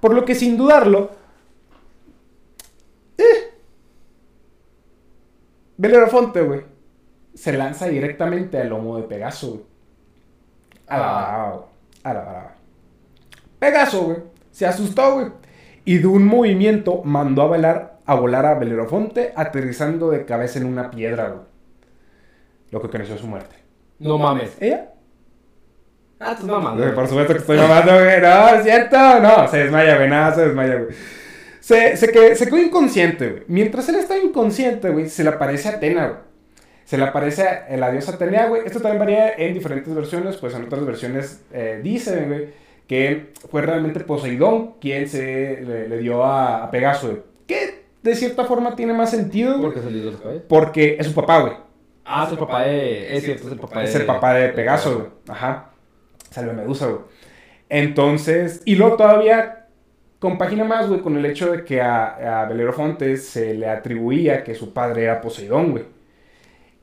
[0.00, 1.10] Por lo que sin dudarlo,
[5.76, 6.62] Belerofonte, güey,
[7.34, 9.62] se lanza directamente al lomo de Pegaso, güey.
[10.88, 11.46] A la Ah.
[11.48, 11.66] brava.
[12.04, 12.54] A la brava.
[13.58, 14.18] Pegaso, güey,
[14.50, 15.26] se asustó, güey.
[15.84, 20.66] Y de un movimiento mandó a volar a, volar a Belerofonte, aterrizando de cabeza en
[20.66, 21.44] una piedra, güey.
[22.70, 23.56] Lo que conoció su muerte.
[23.98, 24.56] No mames.
[24.60, 24.92] ¿Ella?
[26.18, 26.82] Ah, estás mamando.
[26.82, 28.20] Güey, por supuesto que estoy mamando, güey.
[28.20, 29.20] No, es cierto.
[29.20, 30.08] No, se desmaya, güey.
[30.08, 30.94] Nada, se desmaya, güey.
[31.60, 33.42] Se, se, quedó, se quedó inconsciente, güey.
[33.48, 36.20] Mientras él estaba inconsciente, güey, se le aparece Atena, güey.
[36.84, 38.62] Se le aparece a la diosa Atenea, güey.
[38.64, 42.48] Esto también varía en diferentes versiones, pues en otras versiones eh, dicen, güey,
[42.86, 47.22] que fue realmente Poseidón quien se le, le dio a, a Pegaso, güey.
[47.48, 49.60] Que de cierta forma tiene más sentido.
[49.60, 50.42] Porque salió de los caballos.
[50.48, 51.54] Porque es su papá, güey.
[52.04, 53.16] Ah, es el papá de.
[53.16, 53.84] Es cierto, es el papá de.
[53.86, 55.08] Es el papá de Pegaso, güey.
[55.28, 55.70] Ajá.
[56.36, 57.00] Salve Medusa, güey.
[57.68, 59.66] Entonces, y luego todavía
[60.18, 64.54] compagina más, güey, con el hecho de que a, a Belerofonte se le atribuía que
[64.54, 65.84] su padre era Poseidón, güey.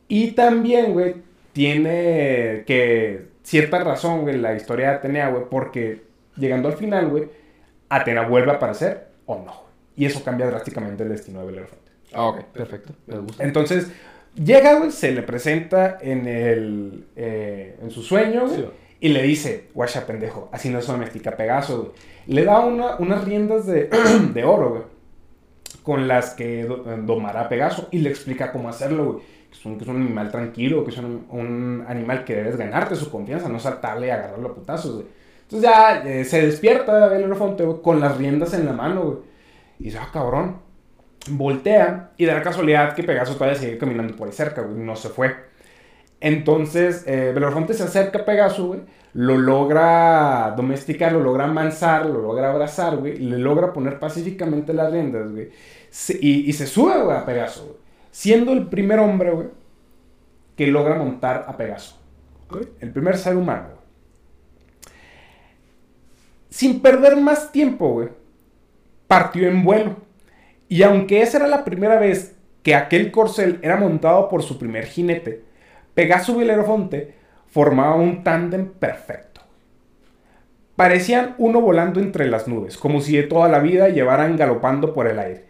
[0.07, 1.15] Y también, güey,
[1.53, 6.03] tiene que cierta razón, güey, la historia de Atenea, güey, porque
[6.35, 7.29] llegando al final, güey,
[7.89, 9.73] Atena vuelve a aparecer o no, güey.
[9.95, 11.91] Y eso cambia drásticamente el destino de Belerofonte.
[12.13, 12.93] Ah, ok, perfecto.
[13.05, 13.43] Me gusta.
[13.43, 13.91] Entonces,
[14.35, 18.65] llega, güey, se le presenta en el eh, en su sueño, güey, Sí.
[19.03, 21.91] Y le dice, guacha pendejo, así no se domestica Pegaso, güey.
[22.27, 23.89] Le da una- unas riendas de,
[24.33, 24.81] de oro, güey,
[25.83, 29.25] con las que do- domará Pegaso y le explica cómo hacerlo, güey.
[29.51, 32.55] Que es, un, que es un animal tranquilo, que es un, un animal que debes
[32.57, 35.05] ganarte su confianza, no saltarle y agarrarlo a putazos, güey.
[35.43, 39.17] Entonces ya eh, se despierta Belerofonte, güey, con las riendas en la mano, güey.
[39.79, 40.57] Y dice, ah, cabrón.
[41.29, 44.77] Voltea y da la casualidad que Pegaso todavía sigue caminando por ahí cerca, güey.
[44.77, 45.33] No se fue.
[46.23, 47.35] Entonces, eh,
[47.73, 48.79] se acerca a Pegaso, güey.
[49.11, 53.17] Lo logra domesticar, lo logra amansar, lo logra abrazar, güey.
[53.17, 55.49] Le logra poner pacíficamente las riendas, güey.
[56.21, 57.77] Y, se sube, güey, a Pegaso.
[58.09, 59.47] Siendo el primer hombre, güey,
[60.55, 61.99] que logra montar a Pegaso.
[62.79, 63.83] El primer ser humano, güey.
[66.49, 68.09] Sin perder más tiempo, güey,
[69.07, 69.97] partió en vuelo.
[70.69, 74.85] Y aunque esa era la primera vez que aquel corcel era montado por su primer
[74.85, 75.51] jinete,
[75.93, 77.15] Pegaso y Belerofonte
[77.47, 79.41] formaba un tándem perfecto.
[80.75, 85.07] Parecían uno volando entre las nubes, como si de toda la vida llevaran galopando por
[85.07, 85.45] el aire.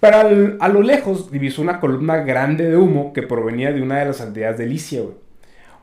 [0.00, 4.04] Pero a lo lejos divisó una columna grande de humo que provenía de una de
[4.06, 5.02] las aldeas de Licia.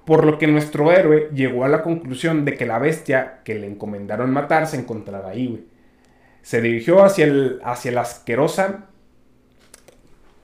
[0.05, 3.67] Por lo que nuestro héroe llegó a la conclusión de que la bestia que le
[3.67, 5.67] encomendaron matar se encontraba ahí.
[6.41, 8.85] Se dirigió hacia, el, hacia la asquerosa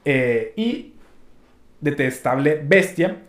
[0.03, 0.95] eh, y
[1.79, 3.21] detestable bestia.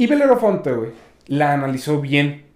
[0.00, 0.92] Y Belerofonte, güey,
[1.26, 2.46] la analizó bien.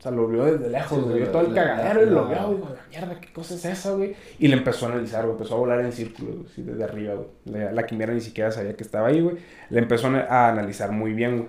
[0.00, 1.18] O sea, lo vio desde lejos, Sí, güey.
[1.18, 2.56] Vio todo el cagadero y lo vio, güey.
[2.56, 4.16] dijo, La mierda, ¿qué cosa es esa, güey?
[4.40, 5.36] Y le empezó a analizar, güey.
[5.36, 7.28] Empezó a volar en círculos, así desde arriba, güey.
[7.44, 9.36] La, la quimera ni siquiera sabía que estaba ahí, güey.
[9.70, 11.48] Le empezó a a analizar muy bien, güey.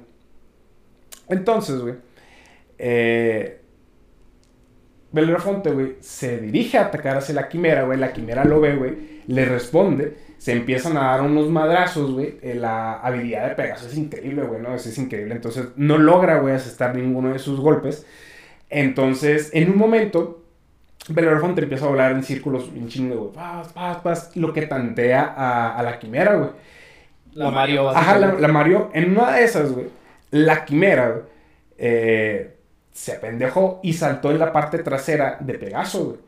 [1.30, 1.96] Entonces, güey.
[2.78, 3.60] Eh,
[5.12, 7.98] Belerofonte, güey, se dirige a atacar hacia la quimera, güey.
[7.98, 9.24] La quimera lo ve, güey.
[9.26, 10.27] Le responde.
[10.38, 12.38] Se empiezan a dar unos madrazos, güey.
[12.42, 14.76] Eh, la habilidad de Pegaso es increíble, güey, ¿no?
[14.76, 15.34] Es, es increíble.
[15.34, 18.06] Entonces, no logra, güey, asestar ninguno de sus golpes.
[18.70, 20.44] Entonces, en un momento,
[21.10, 23.34] Belerofonte empieza a volar en círculos un chingo, güey.
[23.34, 24.32] Paz, paz, paz.
[24.36, 26.50] Lo que tantea a, a la quimera, güey.
[27.38, 27.90] La Mario.
[27.90, 29.88] Ajá, la, Mario, en una de esas, güey,
[30.32, 31.24] la quimera, güey,
[31.78, 32.58] eh,
[32.92, 36.27] se apendejó y saltó en la parte trasera de Pegaso, güey.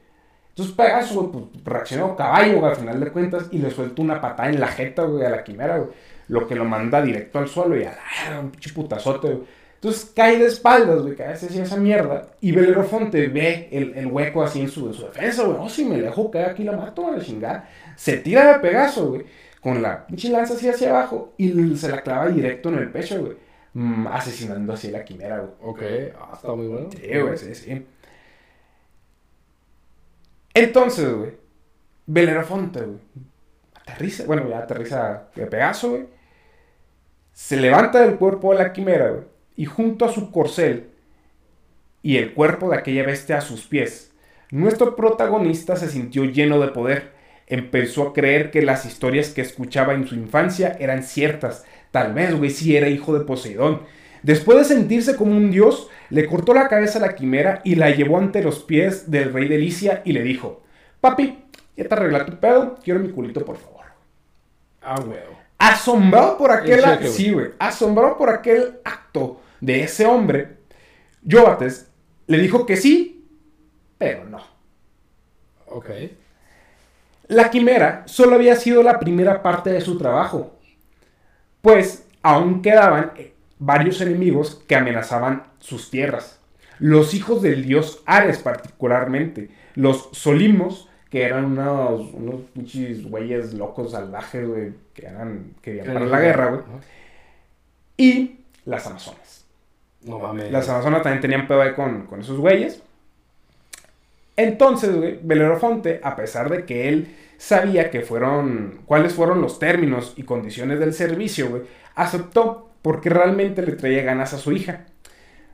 [0.59, 4.19] Entonces Pegaso, güey, pues reaccionó caballo, güey, al final de cuentas, y le suelta una
[4.19, 5.91] patada en la jeta, güey, a la quimera, güey.
[6.27, 7.97] Lo que lo manda directo al suelo y a
[8.29, 9.47] la un pinche putazote, güey.
[9.75, 12.27] Entonces cae de espaldas, güey, cae así esa mierda.
[12.41, 15.57] Y Belerofonte ve el, el hueco así en su, en su defensa, güey.
[15.59, 17.69] Oh, si me dejo caer aquí la mato, a la chingada.
[17.95, 19.25] Se tira de Pegaso, güey
[19.61, 23.19] con la pinche lanza así hacia abajo y se la clava directo en el pecho,
[23.19, 23.37] güey.
[23.73, 25.51] Mm, asesinando así a la quimera, güey.
[25.61, 25.81] Ok,
[26.19, 26.89] ah, está muy bueno.
[26.91, 27.85] Sí, güey, sí, sí.
[30.59, 31.31] Entonces, güey,
[32.85, 32.99] güey,
[33.73, 36.07] aterriza, bueno, ya aterriza de Pegaso, güey.
[37.31, 39.23] Se levanta del cuerpo de la quimera,
[39.55, 40.89] y junto a su corcel
[42.01, 44.11] y el cuerpo de aquella bestia a sus pies,
[44.51, 47.11] nuestro protagonista se sintió lleno de poder.
[47.47, 51.65] Empezó a creer que las historias que escuchaba en su infancia eran ciertas.
[51.91, 53.81] Tal vez, güey, sí era hijo de Poseidón.
[54.23, 57.91] Después de sentirse como un dios, le cortó la cabeza a la quimera y la
[57.91, 60.63] llevó ante los pies del rey de Licia y le dijo,
[61.01, 61.45] papi,
[61.77, 63.85] ya te arregla tu pedo, quiero mi culito por favor.
[64.81, 65.37] Ah, huevo.
[65.57, 67.13] Asombrado por aquel acto, güey.
[67.13, 70.57] sí, güey, asombrado por aquel acto de ese hombre,
[71.21, 71.89] Yobates
[72.27, 73.27] le dijo que sí,
[73.97, 74.39] pero no.
[75.67, 75.89] Ok.
[77.27, 80.57] La quimera solo había sido la primera parte de su trabajo,
[81.61, 86.39] pues aún quedaban eh, varios enemigos que amenazaban sus tierras.
[86.79, 93.91] Los hijos del dios Ares particularmente, los Solimos, que eran unos, unos pinches güeyes locos
[93.91, 96.61] salvajes, güey, que eran, que vivían para la guerra, güey,
[97.97, 99.45] y las Amazonas.
[100.03, 100.51] No mames.
[100.51, 102.81] Las Amazonas también tenían pedo ahí con, con esos güeyes.
[104.37, 110.13] Entonces, güey, Belerofonte, a pesar de que él sabía que fueron, cuáles fueron los términos
[110.15, 111.63] y condiciones del servicio, güey,
[111.95, 114.85] aceptó porque realmente le traía ganas a su hija.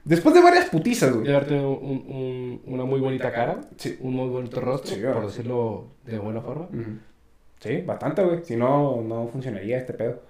[0.06, 1.26] Después de varias putizas, güey.
[1.26, 3.98] De darte un- un- una muy bonita cara, Sí.
[4.02, 6.68] un muy bonito rostro, Sí, por decirlo de buena forma.
[7.60, 8.44] Sí, bastante, güey.
[8.44, 10.22] Si no, no funcionaría este pedo.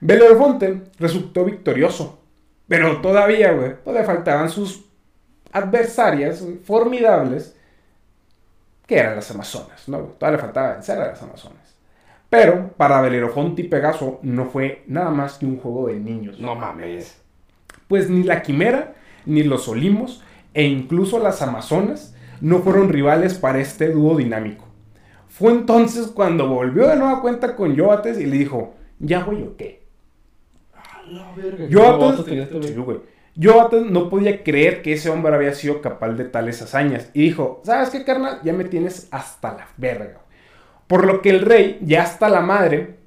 [0.00, 2.18] Belerofonte resultó victorioso.
[2.66, 4.84] Pero todavía, güey, pues le faltaban sus
[5.52, 7.56] adversarias formidables,
[8.86, 9.98] que eran las Amazonas, ¿no?
[10.18, 11.76] Todavía le faltaba vencer a las Amazonas.
[12.28, 16.40] Pero para Belerofonte y Pegaso no fue nada más que un juego de niños.
[16.40, 17.20] No mames.
[17.88, 18.94] Pues ni la Quimera,
[19.26, 20.22] ni los Olimos,
[20.54, 24.66] e incluso las Amazonas no fueron rivales para este dúo dinámico.
[25.28, 29.56] Fue entonces cuando volvió de nueva cuenta con Yoates y le dijo, ¿ya voy o
[29.56, 29.86] qué?
[33.34, 37.10] Yoates no podía creer que ese hombre había sido capaz de tales hazañas.
[37.14, 38.40] Y dijo, ¿sabes qué, carnal?
[38.44, 40.20] Ya me tienes hasta la verga.
[40.86, 42.98] Por lo que el rey, ya hasta la madre,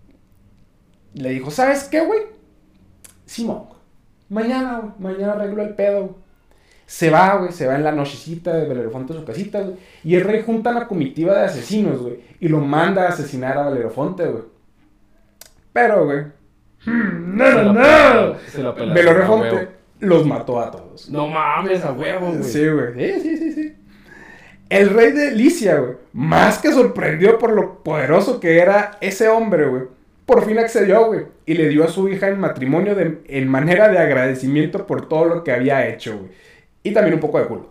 [1.14, 2.22] le dijo, ¿sabes qué, güey?
[3.26, 3.75] Simón.
[4.30, 6.00] Mañana, güey, mañana arreglo el pedo.
[6.02, 6.26] güey".
[6.86, 9.76] Se va, güey, se va en la nochecita de Belerofonte a su casita, güey.
[10.04, 12.20] Y el rey junta una comitiva de asesinos, güey.
[12.40, 14.44] Y lo manda a asesinar a Belerofonte, güey.
[15.74, 16.20] Pero, güey.
[16.86, 18.36] hmm, no, no, la no.
[18.48, 21.10] se la a Belerofonte los mató a todos.
[21.10, 22.44] No mames, a huevo, güey.
[22.44, 22.94] Sí, güey.
[22.94, 23.76] Sí, sí, sí, sí.
[24.70, 29.68] El rey de Licia, güey, más que sorprendió por lo poderoso que era ese hombre,
[29.68, 29.84] güey,
[30.26, 33.90] por fin accedió, güey, y le dio a su hija en matrimonio de- en manera
[33.90, 36.32] de agradecimiento por todo lo que había hecho, güey.
[36.84, 37.70] Y también un poco de culo.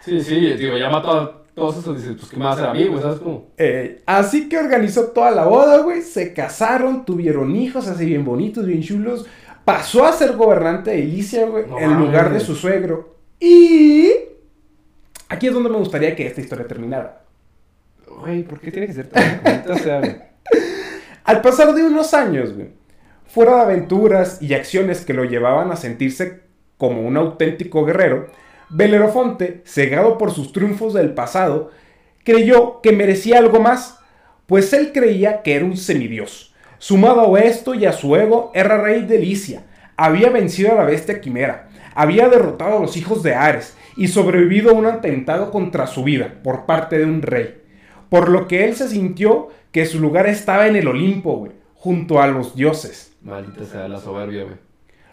[0.00, 2.84] Sí, sí, digo, ya mató a todos esos, dices, pues, ¿qué más hacer a mí,
[2.84, 3.00] güey?
[3.00, 3.46] ¿Sabes cómo?
[3.56, 6.02] Eh, así que organizó toda la boda, güey.
[6.02, 9.26] Se casaron, tuvieron hijos así bien bonitos, bien chulos.
[9.64, 13.16] Pasó a ser gobernante de Licia, güey, No en lugar de su suegro.
[13.40, 14.10] Y
[15.28, 17.22] aquí es donde me gustaría que esta historia terminara.
[18.20, 19.72] Güey, ¿por qué tiene que ser tan bonita?
[19.72, 20.16] O sea, güey.
[21.24, 22.52] Al pasar de unos años,
[23.26, 26.42] fuera de aventuras y acciones que lo llevaban a sentirse
[26.76, 28.26] como un auténtico guerrero,
[28.68, 31.70] Belerofonte, cegado por sus triunfos del pasado,
[32.24, 34.00] creyó que merecía algo más,
[34.46, 36.54] pues él creía que era un semidios.
[36.76, 39.64] Sumado a esto y a su ego, era rey de Licia.
[39.96, 41.68] Había vencido a la bestia quimera.
[41.94, 46.34] Había derrotado a los hijos de Ares y sobrevivido a un atentado contra su vida
[46.42, 47.62] por parte de un rey.
[48.10, 52.22] Por lo que él se sintió que su lugar estaba en el Olimpo, güey, junto
[52.22, 53.12] a los dioses.
[53.22, 54.54] Maldita sea la soberbia, güey.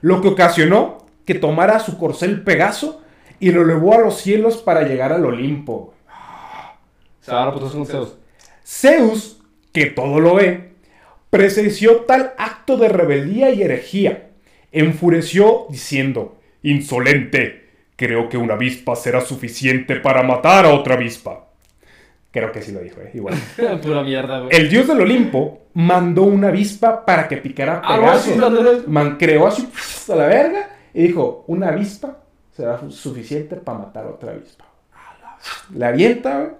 [0.01, 3.01] Lo que ocasionó que tomara su corcel Pegaso
[3.39, 5.95] y lo elevó a los cielos para llegar al Olimpo.
[7.21, 8.13] Se ahora pues con Zeus.
[8.63, 9.41] Zeus,
[9.73, 10.73] que todo lo ve,
[11.31, 14.29] presenció tal acto de rebeldía y herejía.
[14.71, 21.50] Enfureció diciendo, Insolente, creo que una avispa será suficiente para matar a otra avispa.
[22.31, 23.35] Creo que sí lo dijo, eh, igual.
[23.83, 24.55] Pura mierda, güey.
[24.55, 28.83] El dios del Olimpo mandó una avispa para que picara a Ah, Pegaso.
[28.87, 29.67] Man creó así
[30.09, 32.19] a la verga y dijo, una avispa
[32.55, 34.65] será suficiente para matar a otra avispa.
[35.73, 36.51] Le avienta, güey.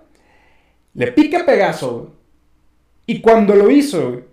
[0.93, 2.09] Le pica a Pegaso, güey.
[3.07, 4.23] Y cuando lo hizo, güey,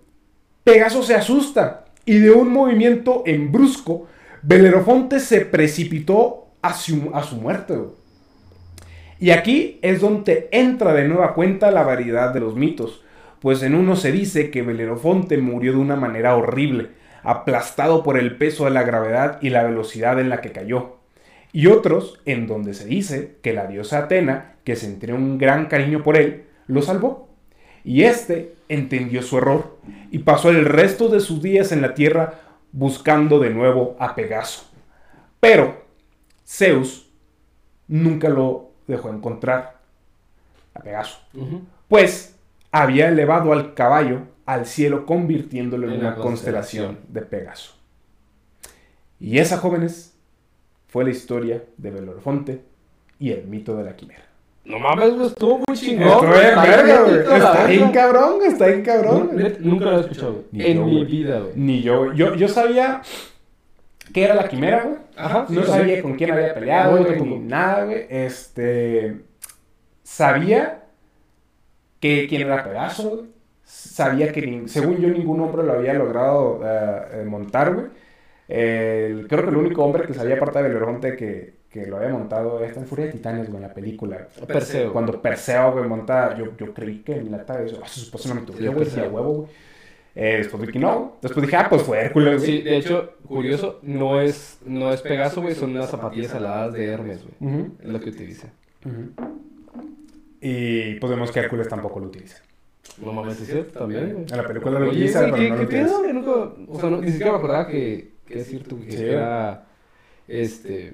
[0.63, 4.07] Pegaso se asusta y de un movimiento en brusco,
[4.41, 7.98] Belerofonte se precipitó a su, a su muerte, güey.
[9.19, 13.03] Y aquí es donde entra de nueva cuenta la variedad de los mitos,
[13.41, 16.89] pues en uno se dice que Belerofonte murió de una manera horrible,
[17.23, 20.97] aplastado por el peso de la gravedad y la velocidad en la que cayó.
[21.51, 26.03] Y otros en donde se dice que la diosa Atena, que sentía un gran cariño
[26.03, 27.27] por él, lo salvó.
[27.83, 29.77] Y éste entendió su error
[30.11, 32.41] y pasó el resto de sus días en la tierra
[32.71, 34.69] buscando de nuevo a Pegaso.
[35.39, 35.85] Pero
[36.45, 37.11] Zeus
[37.87, 39.77] nunca lo dejó encontrar
[40.73, 41.19] a Pegaso,
[41.87, 42.35] pues
[42.71, 47.13] había elevado al caballo al cielo convirtiéndolo en, En una la constelación constelación.
[47.13, 47.73] de Pegaso.
[49.19, 50.15] Y esa, jóvenes,
[50.87, 52.61] fue la historia de Belorofonte
[53.19, 54.23] y el mito de la quimera.
[54.65, 56.33] No mames, güey, estuvo muy chingón.
[56.33, 57.01] Está verga,
[57.65, 57.77] güey.
[57.77, 59.31] bien cabrón, está bien cabrón.
[59.59, 60.45] Nunca lo había escuchado, güey.
[60.51, 61.05] Ni En yo, mi güey.
[61.05, 61.51] vida, güey.
[61.55, 62.17] Ni yo, güey.
[62.17, 63.01] Yo, yo sabía
[64.13, 64.95] que era la quimera, güey.
[65.15, 65.45] Ajá.
[65.47, 67.29] sí, No sabía con quién había peleado, No, güey, tampoco.
[67.29, 68.05] ni nada, güey.
[68.09, 69.21] Este.
[70.03, 70.83] Sabía
[71.99, 73.25] que quién era Pegaso, güey.
[73.63, 77.87] Sabía que, nin- según yo, ningún hombre lo había logrado eh, eh, montar, güey.
[78.47, 82.09] El- creo que el único hombre que sabía, aparte de Beleronte, que, que lo había
[82.09, 84.27] montado esta en Furia de Titanes, güey, en la película.
[84.47, 84.91] Perseo.
[84.91, 87.87] Cuando Perseo, güey, monta, yo, yo creí que en la tarde, eso, ah,
[88.25, 89.03] una mitología, Sí, güey, Perseo.
[89.03, 89.49] sí, a huevo, güey.
[90.21, 91.17] Eh, después vi que no.
[91.21, 92.57] Después dije, ah, pues fue Hércules, güey.
[92.57, 96.85] Sí, de hecho, curioso, no es, no es Pegaso, güey, son unas zapatillas aladas de
[96.87, 97.65] Hermes, güey.
[97.79, 98.49] Es lo que utiliza.
[100.41, 102.37] Y pues vemos que Hércules tampoco lo utiliza.
[103.03, 104.25] No mames, es cierto, también, güey.
[104.29, 106.01] En la película lo Oye, utiliza, güey, pero ¿qué, no lo qué utiliza.
[106.01, 106.13] pedo?
[106.13, 106.31] Nunca,
[106.71, 109.65] o sea, no- ni siquiera me acordaba que, que es cierto, güey, que Sí, era,
[110.27, 110.93] este,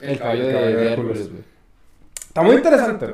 [0.00, 0.92] el caballo de, de.
[0.92, 1.42] Hércules, güey.
[2.26, 3.06] Está muy interesante.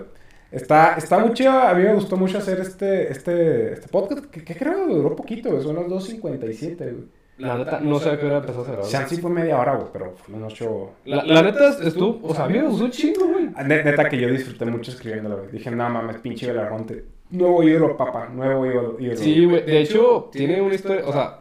[0.52, 1.50] Está, está muy chido.
[1.52, 4.26] A mí me gustó mucho hacer este, este, este podcast.
[4.26, 5.62] Que, que creo que duró poquito, güey.
[5.62, 6.94] Son las 2.57, güey.
[7.38, 8.84] La neta, no sé a qué hora empezó a grabar.
[8.86, 10.90] Chance sí fue media hora, güey, pero fue unos ocho.
[11.06, 13.48] La, la neta estuvo, o sea, a mí me gustó un chingo, güey.
[13.66, 15.50] Ne- Neta que yo disfruté mucho escribiéndolo, güey.
[15.50, 17.04] Dije, no mames, pinche Belarmonte.
[17.30, 18.28] Nuevo ídolo, papá.
[18.28, 18.96] Nuevo ídolo.
[19.00, 19.16] ídolo.
[19.16, 21.38] Sí, güey, de hecho, tiene una historia, o sea,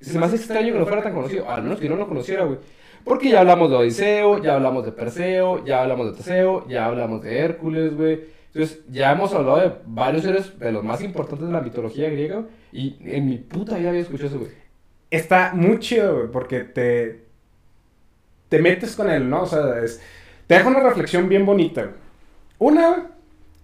[0.00, 2.08] se me hace extraño que no fuera tan conocido, al menos que yo no lo
[2.08, 2.58] conociera, güey.
[3.04, 7.22] Porque ya hablamos de Odiseo, ya hablamos de Perseo, ya hablamos de Teseo, ya hablamos
[7.22, 8.20] de Hércules, güey.
[8.54, 12.44] Entonces, ya hemos hablado de varios seres de los más importantes de la mitología griega,
[12.70, 14.50] y en mi puta vida había escuchado eso, güey.
[15.10, 17.22] Está muy chido, güey, porque te.
[18.48, 19.42] Te metes con él, ¿no?
[19.42, 20.00] O sea, es-
[20.46, 21.94] te deja una reflexión bien bonita, güey.
[22.58, 23.06] Una,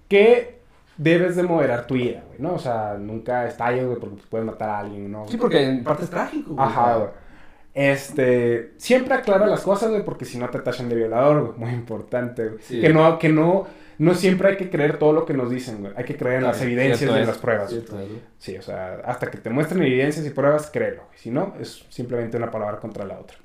[0.09, 0.59] que
[0.97, 2.55] debes de moderar tu ira, güey, ¿no?
[2.55, 5.29] O sea, nunca estalles, güey, porque puedes matar a alguien, ¿no?
[5.29, 6.67] Sí, porque en parte es trágico, güey.
[6.67, 7.11] Ajá, güey.
[7.79, 11.71] Este, siempre aclara las cosas, güey, porque si no te tachan de violador, güey, muy
[11.71, 12.59] importante, güey.
[12.61, 12.81] Sí.
[12.81, 13.69] Que no, que no,
[13.99, 15.93] no siempre hay que creer todo lo que nos dicen, güey.
[15.95, 17.71] Hay que creer en las evidencias y en las pruebas.
[17.71, 18.21] cierto es, güey.
[18.37, 21.05] Sí, o sea, hasta que te muestren evidencias y pruebas, créelo.
[21.07, 21.19] güey.
[21.19, 23.37] Si no, es simplemente una palabra contra la otra.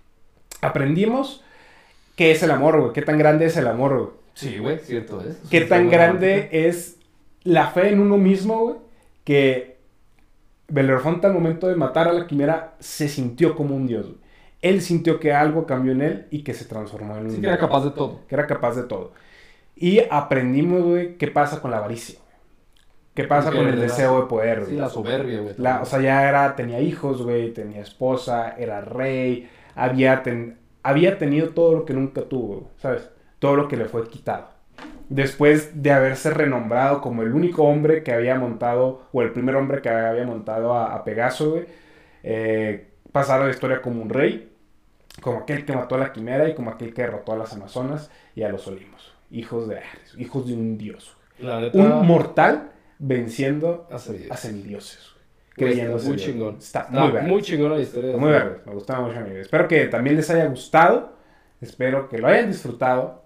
[0.62, 1.44] Aprendimos
[2.16, 2.92] qué es el amor, güey.
[2.92, 4.10] Qué tan grande es el amor, güey.
[4.34, 5.48] Sí, güey, cierto es.
[5.52, 6.98] Qué Es tan grande es
[7.44, 8.76] la fe en uno mismo, güey.
[9.26, 9.78] Que
[10.70, 14.23] Belerofonte al momento de matar a la quimera se sintió como un dios, güey.
[14.64, 17.48] Él sintió que algo cambió en él y que se transformó en un Sí, que
[17.48, 18.22] era capaz de todo.
[18.28, 19.12] que era capaz de todo.
[19.76, 22.20] Y aprendimos, güey, qué pasa con la avaricia.
[23.14, 24.72] ¿Qué pasa Porque con el la- deseo de poder, güey?
[24.72, 25.54] Sí, la soberbia, güey.
[25.58, 31.18] La- o sea, ya era, tenía hijos, güey, tenía esposa, era rey, había, ten- había
[31.20, 33.10] tenido todo lo que nunca tuvo, ¿sabes?
[33.40, 34.48] Todo lo que le fue quitado.
[35.10, 39.82] Después de haberse renombrado como el único hombre que había montado, o el primer hombre
[39.82, 41.66] que había montado a, a Pegaso, güey,
[42.24, 44.50] eh, pasar a la historia como un rey,
[45.22, 48.10] como aquel que mató a la quimera y como aquel que derrotó a las amazonas
[48.36, 51.50] y a los olimos, hijos de Ares, hijos de un dios, güey.
[51.52, 53.98] La neta, un mortal venciendo a
[54.38, 55.00] semidioses.
[55.56, 55.70] güey.
[55.72, 56.08] creyéndose.
[56.08, 56.58] Muy chingón.
[56.58, 57.28] Está muy verga.
[57.28, 58.16] muy chingón la historia.
[58.18, 59.36] Muy verga, me gustaba mucho a mí.
[59.36, 61.14] Espero que también les haya gustado.
[61.62, 63.24] Espero que lo hayan disfrutado.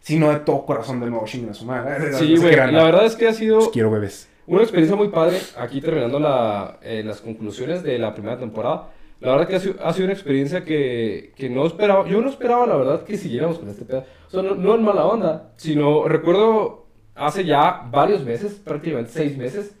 [0.00, 2.12] Si no, de todo corazón de nuevo, chinguen a su madre.
[2.14, 2.56] Sí, No güey.
[2.56, 4.28] La verdad es que ha sido Los quiero, bebés.
[4.46, 5.38] una experiencia muy padre.
[5.58, 8.90] Aquí terminando la, eh, las conclusiones de la primera temporada.
[9.20, 12.08] La verdad que ha sido, ha sido una experiencia que, que no esperaba.
[12.08, 14.04] Yo no esperaba, la verdad, que siguiéramos con este pedo.
[14.28, 19.36] O sea, no, no en mala onda, sino recuerdo hace ya varios meses, prácticamente seis
[19.36, 19.74] meses,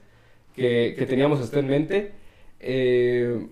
[0.54, 2.12] que, que teníamos esto en mente.
[2.60, 3.46] Eh,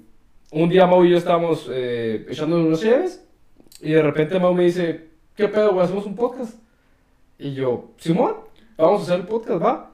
[0.50, 3.24] un día Mau y yo estábamos eh, echando unos cheves
[3.80, 5.84] y de repente Mau me dice, ¿qué pedo, güey?
[5.84, 6.58] ¿Hacemos un podcast?
[7.38, 8.34] Y yo, Simón,
[8.76, 9.92] vamos a hacer el podcast, va.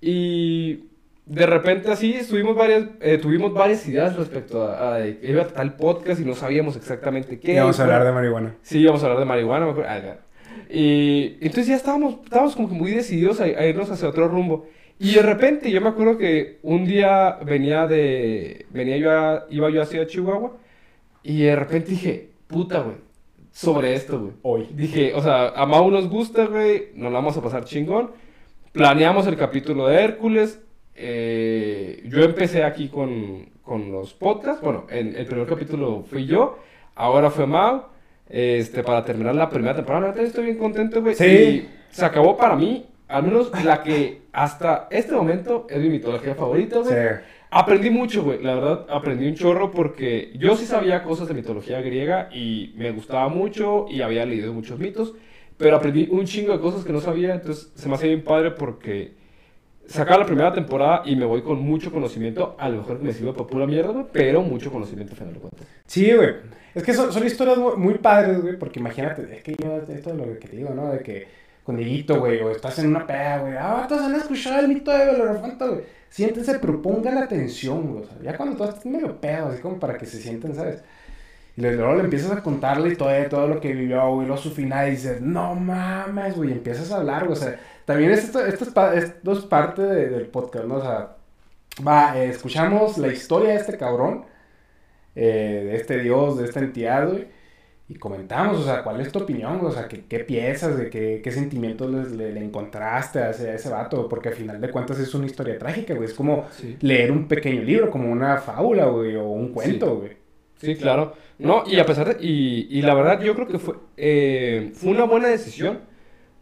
[0.00, 0.84] Y
[1.26, 5.72] de repente así estuvimos varias, eh, tuvimos varias ideas respecto a, a iba a el
[5.72, 7.54] podcast y no sabíamos exactamente qué.
[7.54, 8.54] Y vamos a hablar de marihuana.
[8.62, 9.90] Sí, íbamos a hablar de marihuana, me acuerdo.
[9.90, 10.16] Ah.
[10.70, 14.66] Y entonces ya estábamos, estábamos como que muy decididos a, a irnos hacia otro rumbo.
[14.98, 19.70] Y de repente yo me acuerdo que un día venía de, venía yo a, iba
[19.70, 20.56] yo hacia Chihuahua
[21.22, 22.96] y de repente dije, puta, güey,
[23.50, 24.32] sobre esto, güey.
[24.42, 24.68] Hoy.
[24.72, 28.10] Dije, o sea, a Mau nos gusta, güey, nos la vamos a pasar chingón.
[28.72, 30.60] Planeamos el capítulo de Hércules.
[30.96, 34.62] Eh, yo empecé aquí con, con los podcasts.
[34.62, 36.58] Bueno, en el primer capítulo fui yo,
[36.94, 37.82] ahora fue Mau.
[38.28, 41.14] Este, para terminar la primera temporada, la estoy bien contento, güey.
[41.14, 41.24] Sí.
[41.26, 46.34] Y se acabó para mí, al menos la que hasta este momento es mi mitología
[46.34, 46.90] favorita, Sí.
[46.90, 47.34] güey.
[47.50, 48.42] Aprendí mucho, güey.
[48.42, 52.90] La verdad, aprendí un chorro porque yo sí sabía cosas de mitología griega y me
[52.90, 55.14] gustaba mucho y había leído muchos mitos,
[55.56, 58.50] pero aprendí un chingo de cosas que no sabía, entonces se me hace bien padre
[58.52, 59.12] porque
[59.86, 63.32] sacar la primera temporada y me voy con mucho conocimiento, a lo mejor me sirve
[63.32, 65.66] para pura mierda, pero mucho conocimiento al final de cuentas.
[65.86, 66.30] Sí, güey.
[66.74, 70.16] Es que son, son historias muy, padres, güey, porque imagínate, es que yo, esto es
[70.16, 70.90] lo que te digo, ¿no?
[70.90, 71.26] De que
[71.62, 74.90] con Dieguito, güey, o estás en una peda, güey, ah, todos han escuchado el mito
[74.90, 75.82] de Belorofanta, güey.
[76.10, 79.78] Siéntense, proponga la atención, güey, o sea, ya cuando todos estás medio pedo, así como
[79.78, 80.82] para que se sienten, ¿sabes?
[81.56, 84.88] Y luego le empiezas a contarle todo, todo lo que vivió, güey, luego su final
[84.88, 88.44] y dices, no mames, güey, y empiezas a hablar, güey, o sea, también es esto,
[88.44, 90.76] esto es, pa- esto es parte de- del podcast, ¿no?
[90.76, 91.16] O sea,
[91.86, 94.24] va, eh, escuchamos la historia de este cabrón,
[95.14, 97.26] eh, de este dios, de esta entidad, güey,
[97.88, 99.60] y comentamos, o sea, ¿cuál es tu opinión?
[99.62, 100.76] O sea, ¿qué, qué piensas?
[100.78, 104.08] De qué, ¿Qué sentimientos les- le, le encontraste a ese, a ese vato?
[104.08, 106.76] Porque al final de cuentas es una historia trágica, güey, es como Sí.
[106.80, 110.12] leer un pequeño libro, como una fábula, güey, o un cuento, güey.
[110.56, 111.12] Sí, claro.
[111.38, 114.90] No, y a pesar de, y, y la verdad yo creo que fue, eh, fue
[114.92, 115.80] una buena decisión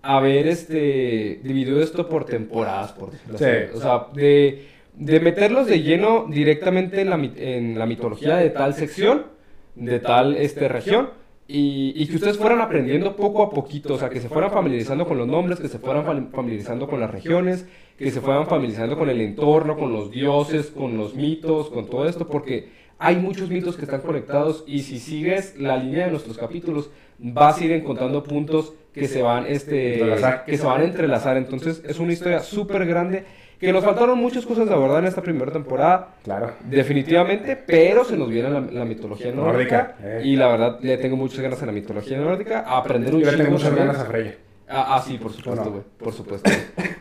[0.03, 3.45] haber este, dividido esto por temporadas, por decirlo Sí.
[3.45, 3.77] así.
[3.77, 8.75] O sea, de, de meterlos de lleno directamente en la, en la mitología de tal
[8.75, 9.27] sección,
[9.75, 11.11] de tal este, región,
[11.49, 15.07] y, y que ustedes fueran aprendiendo poco a poquito, o sea, que se fueran familiarizando
[15.07, 17.67] con los nombres, que se fueran fam- familiarizando con las regiones,
[17.99, 22.09] que se fueran familiarizando con el entorno, con los dioses, con los mitos, con todo
[22.09, 22.69] esto, porque
[23.05, 27.61] hay muchos mitos que están conectados y si sigues la línea de nuestros capítulos vas
[27.61, 30.45] a ir encontrando puntos que se van este Entrelazar.
[30.45, 33.25] que se van a entrelazar entonces es una historia súper grande
[33.59, 36.53] que nos faltaron muchas cosas de abordar en esta primera temporada Claro.
[36.69, 40.23] definitivamente pero se nos viene la, la mitología nórdica, Nórdica, eh.
[40.25, 43.31] y la verdad le tengo muchas ganas a la mitología nórdica a aprender un Yo
[43.31, 44.35] le tengo muchas ganas a Freya.
[44.75, 45.83] Ah, ah, sí, por supuesto, güey.
[45.99, 46.51] Por supuesto.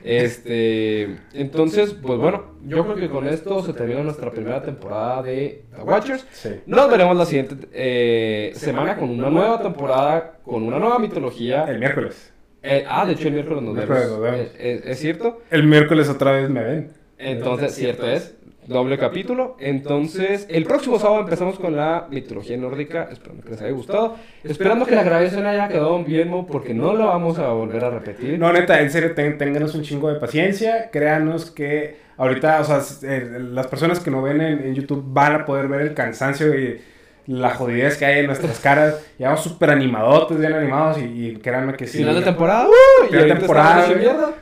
[0.03, 1.03] Este,
[1.34, 5.82] entonces, pues bueno, yo creo que con esto se termina nuestra primera temporada de The
[5.84, 6.26] Watchers.
[6.34, 6.49] Sí.
[6.65, 11.63] Nos veremos la siguiente eh, semana con una nueva temporada, con una nueva mitología.
[11.65, 12.34] El miércoles.
[12.63, 14.19] Eh, ah, de hecho el miércoles nos Miércoles vemos.
[14.19, 14.39] nos vemos.
[14.47, 15.41] Eh, eh, ¿Es cierto?
[15.49, 16.91] El miércoles otra vez me ven.
[17.17, 18.36] Entonces, cierto es.
[18.72, 19.57] Doble capítulo.
[19.59, 23.09] Entonces, el próximo sábado empezamos con la mitología nórdica.
[23.11, 24.15] Esperando que les haya gustado.
[24.43, 28.39] Esperando que la grabación haya quedado bien, porque no la vamos a volver a repetir.
[28.39, 30.89] No, neta, en serio, ténganos un chingo de paciencia.
[30.89, 35.36] Créanos que ahorita, o sea, eh, las personas que nos ven en, en YouTube van
[35.36, 36.80] a poder ver el cansancio y
[37.28, 38.95] la jodidez que hay en nuestras caras.
[39.17, 41.99] Llevamos súper animadotes, bien animados y, y créanme que sí.
[41.99, 42.67] Final de temporada.
[42.67, 43.05] ¡uh!
[43.05, 43.86] Y Final de temporada.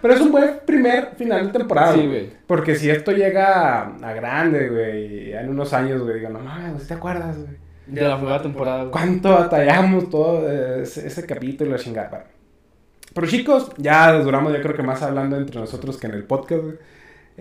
[0.02, 1.94] Pero es un buen primer final de temporada.
[1.94, 2.30] Sí, güey.
[2.48, 6.88] Porque si esto llega a, a grande, güey, en unos años, güey, digo, no mames,
[6.88, 7.58] ¿te acuerdas, güey?
[7.88, 8.90] De la primera temporada.
[8.92, 12.26] ¿Cuánto batallamos todo eh, ese, ese capítulo, la chingada?
[13.14, 16.64] Pero chicos, ya duramos, yo creo que más hablando entre nosotros que en el podcast,
[16.64, 16.76] güey.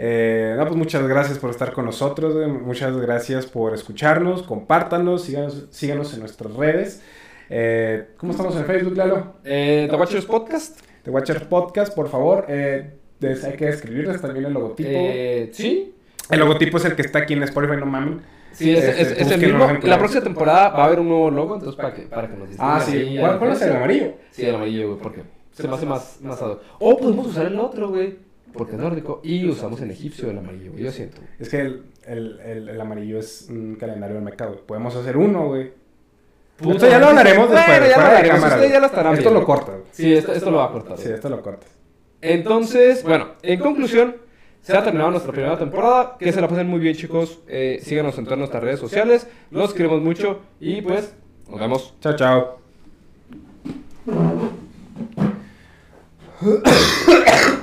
[0.01, 2.35] Eh, no, pues muchas gracias por estar con nosotros.
[2.63, 7.03] Muchas gracias por escucharnos, compártanos, síganos, síganos en nuestras redes.
[7.51, 9.35] Eh, ¿Cómo estamos en Facebook, Lalo?
[9.45, 10.81] Eh, The Watchers Podcast.
[11.03, 12.45] The Watcher Podcast, por favor.
[12.49, 12.93] Eh,
[13.23, 14.89] hay que escribirles también el logotipo.
[14.93, 15.95] Eh, sí.
[16.31, 18.21] el logotipo es el que está aquí en Spotify, no mamen.
[18.53, 19.67] Sí, es, Este, es- es el mismo.
[19.83, 22.49] La próxima temporada va a haber un nuevo logo, entonces para que, para que nos
[22.49, 23.17] distingan Ah, sí.
[23.19, 24.13] ¿Cuál, cuál es el amarillo?
[24.31, 25.23] Sí, el amarillo, güey, porque
[25.53, 26.39] se me hace más, más.
[26.79, 28.28] O podemos usar el otro, güey.
[28.53, 31.21] Porque es nórdico, y usamos en egipcio el amarillo, güey, yo siento.
[31.39, 34.61] Es que el, el, el, el amarillo es un calendario de meca, güey.
[34.67, 35.73] Podemos hacer uno, güey.
[36.57, 37.79] Puta, Esto ya lo hablaremos bueno, después.
[37.79, 38.81] ya lo fuera de hablaremos, cámara, ustedes ya güey.
[38.81, 39.73] lo estarán Esto lo corta.
[39.73, 39.85] güey.
[39.93, 40.99] Sí, esto, esto lo va a cortar.
[40.99, 41.71] Sí, esto lo cortas.
[42.21, 44.17] Entonces, bueno, en conclusión,
[44.61, 46.17] se ha terminado nuestra primera temporada.
[46.19, 47.39] Que se la pasen muy bien, chicos.
[47.47, 49.29] Eh, síganos en todas nuestras redes sociales.
[49.53, 50.41] Los queremos mucho.
[50.59, 51.15] Y pues,
[51.49, 51.95] nos vemos.
[52.01, 52.59] Chao, chao.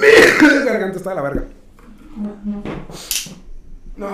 [0.00, 0.08] Mi
[0.64, 1.44] garganta está de la verga.
[3.96, 4.08] No.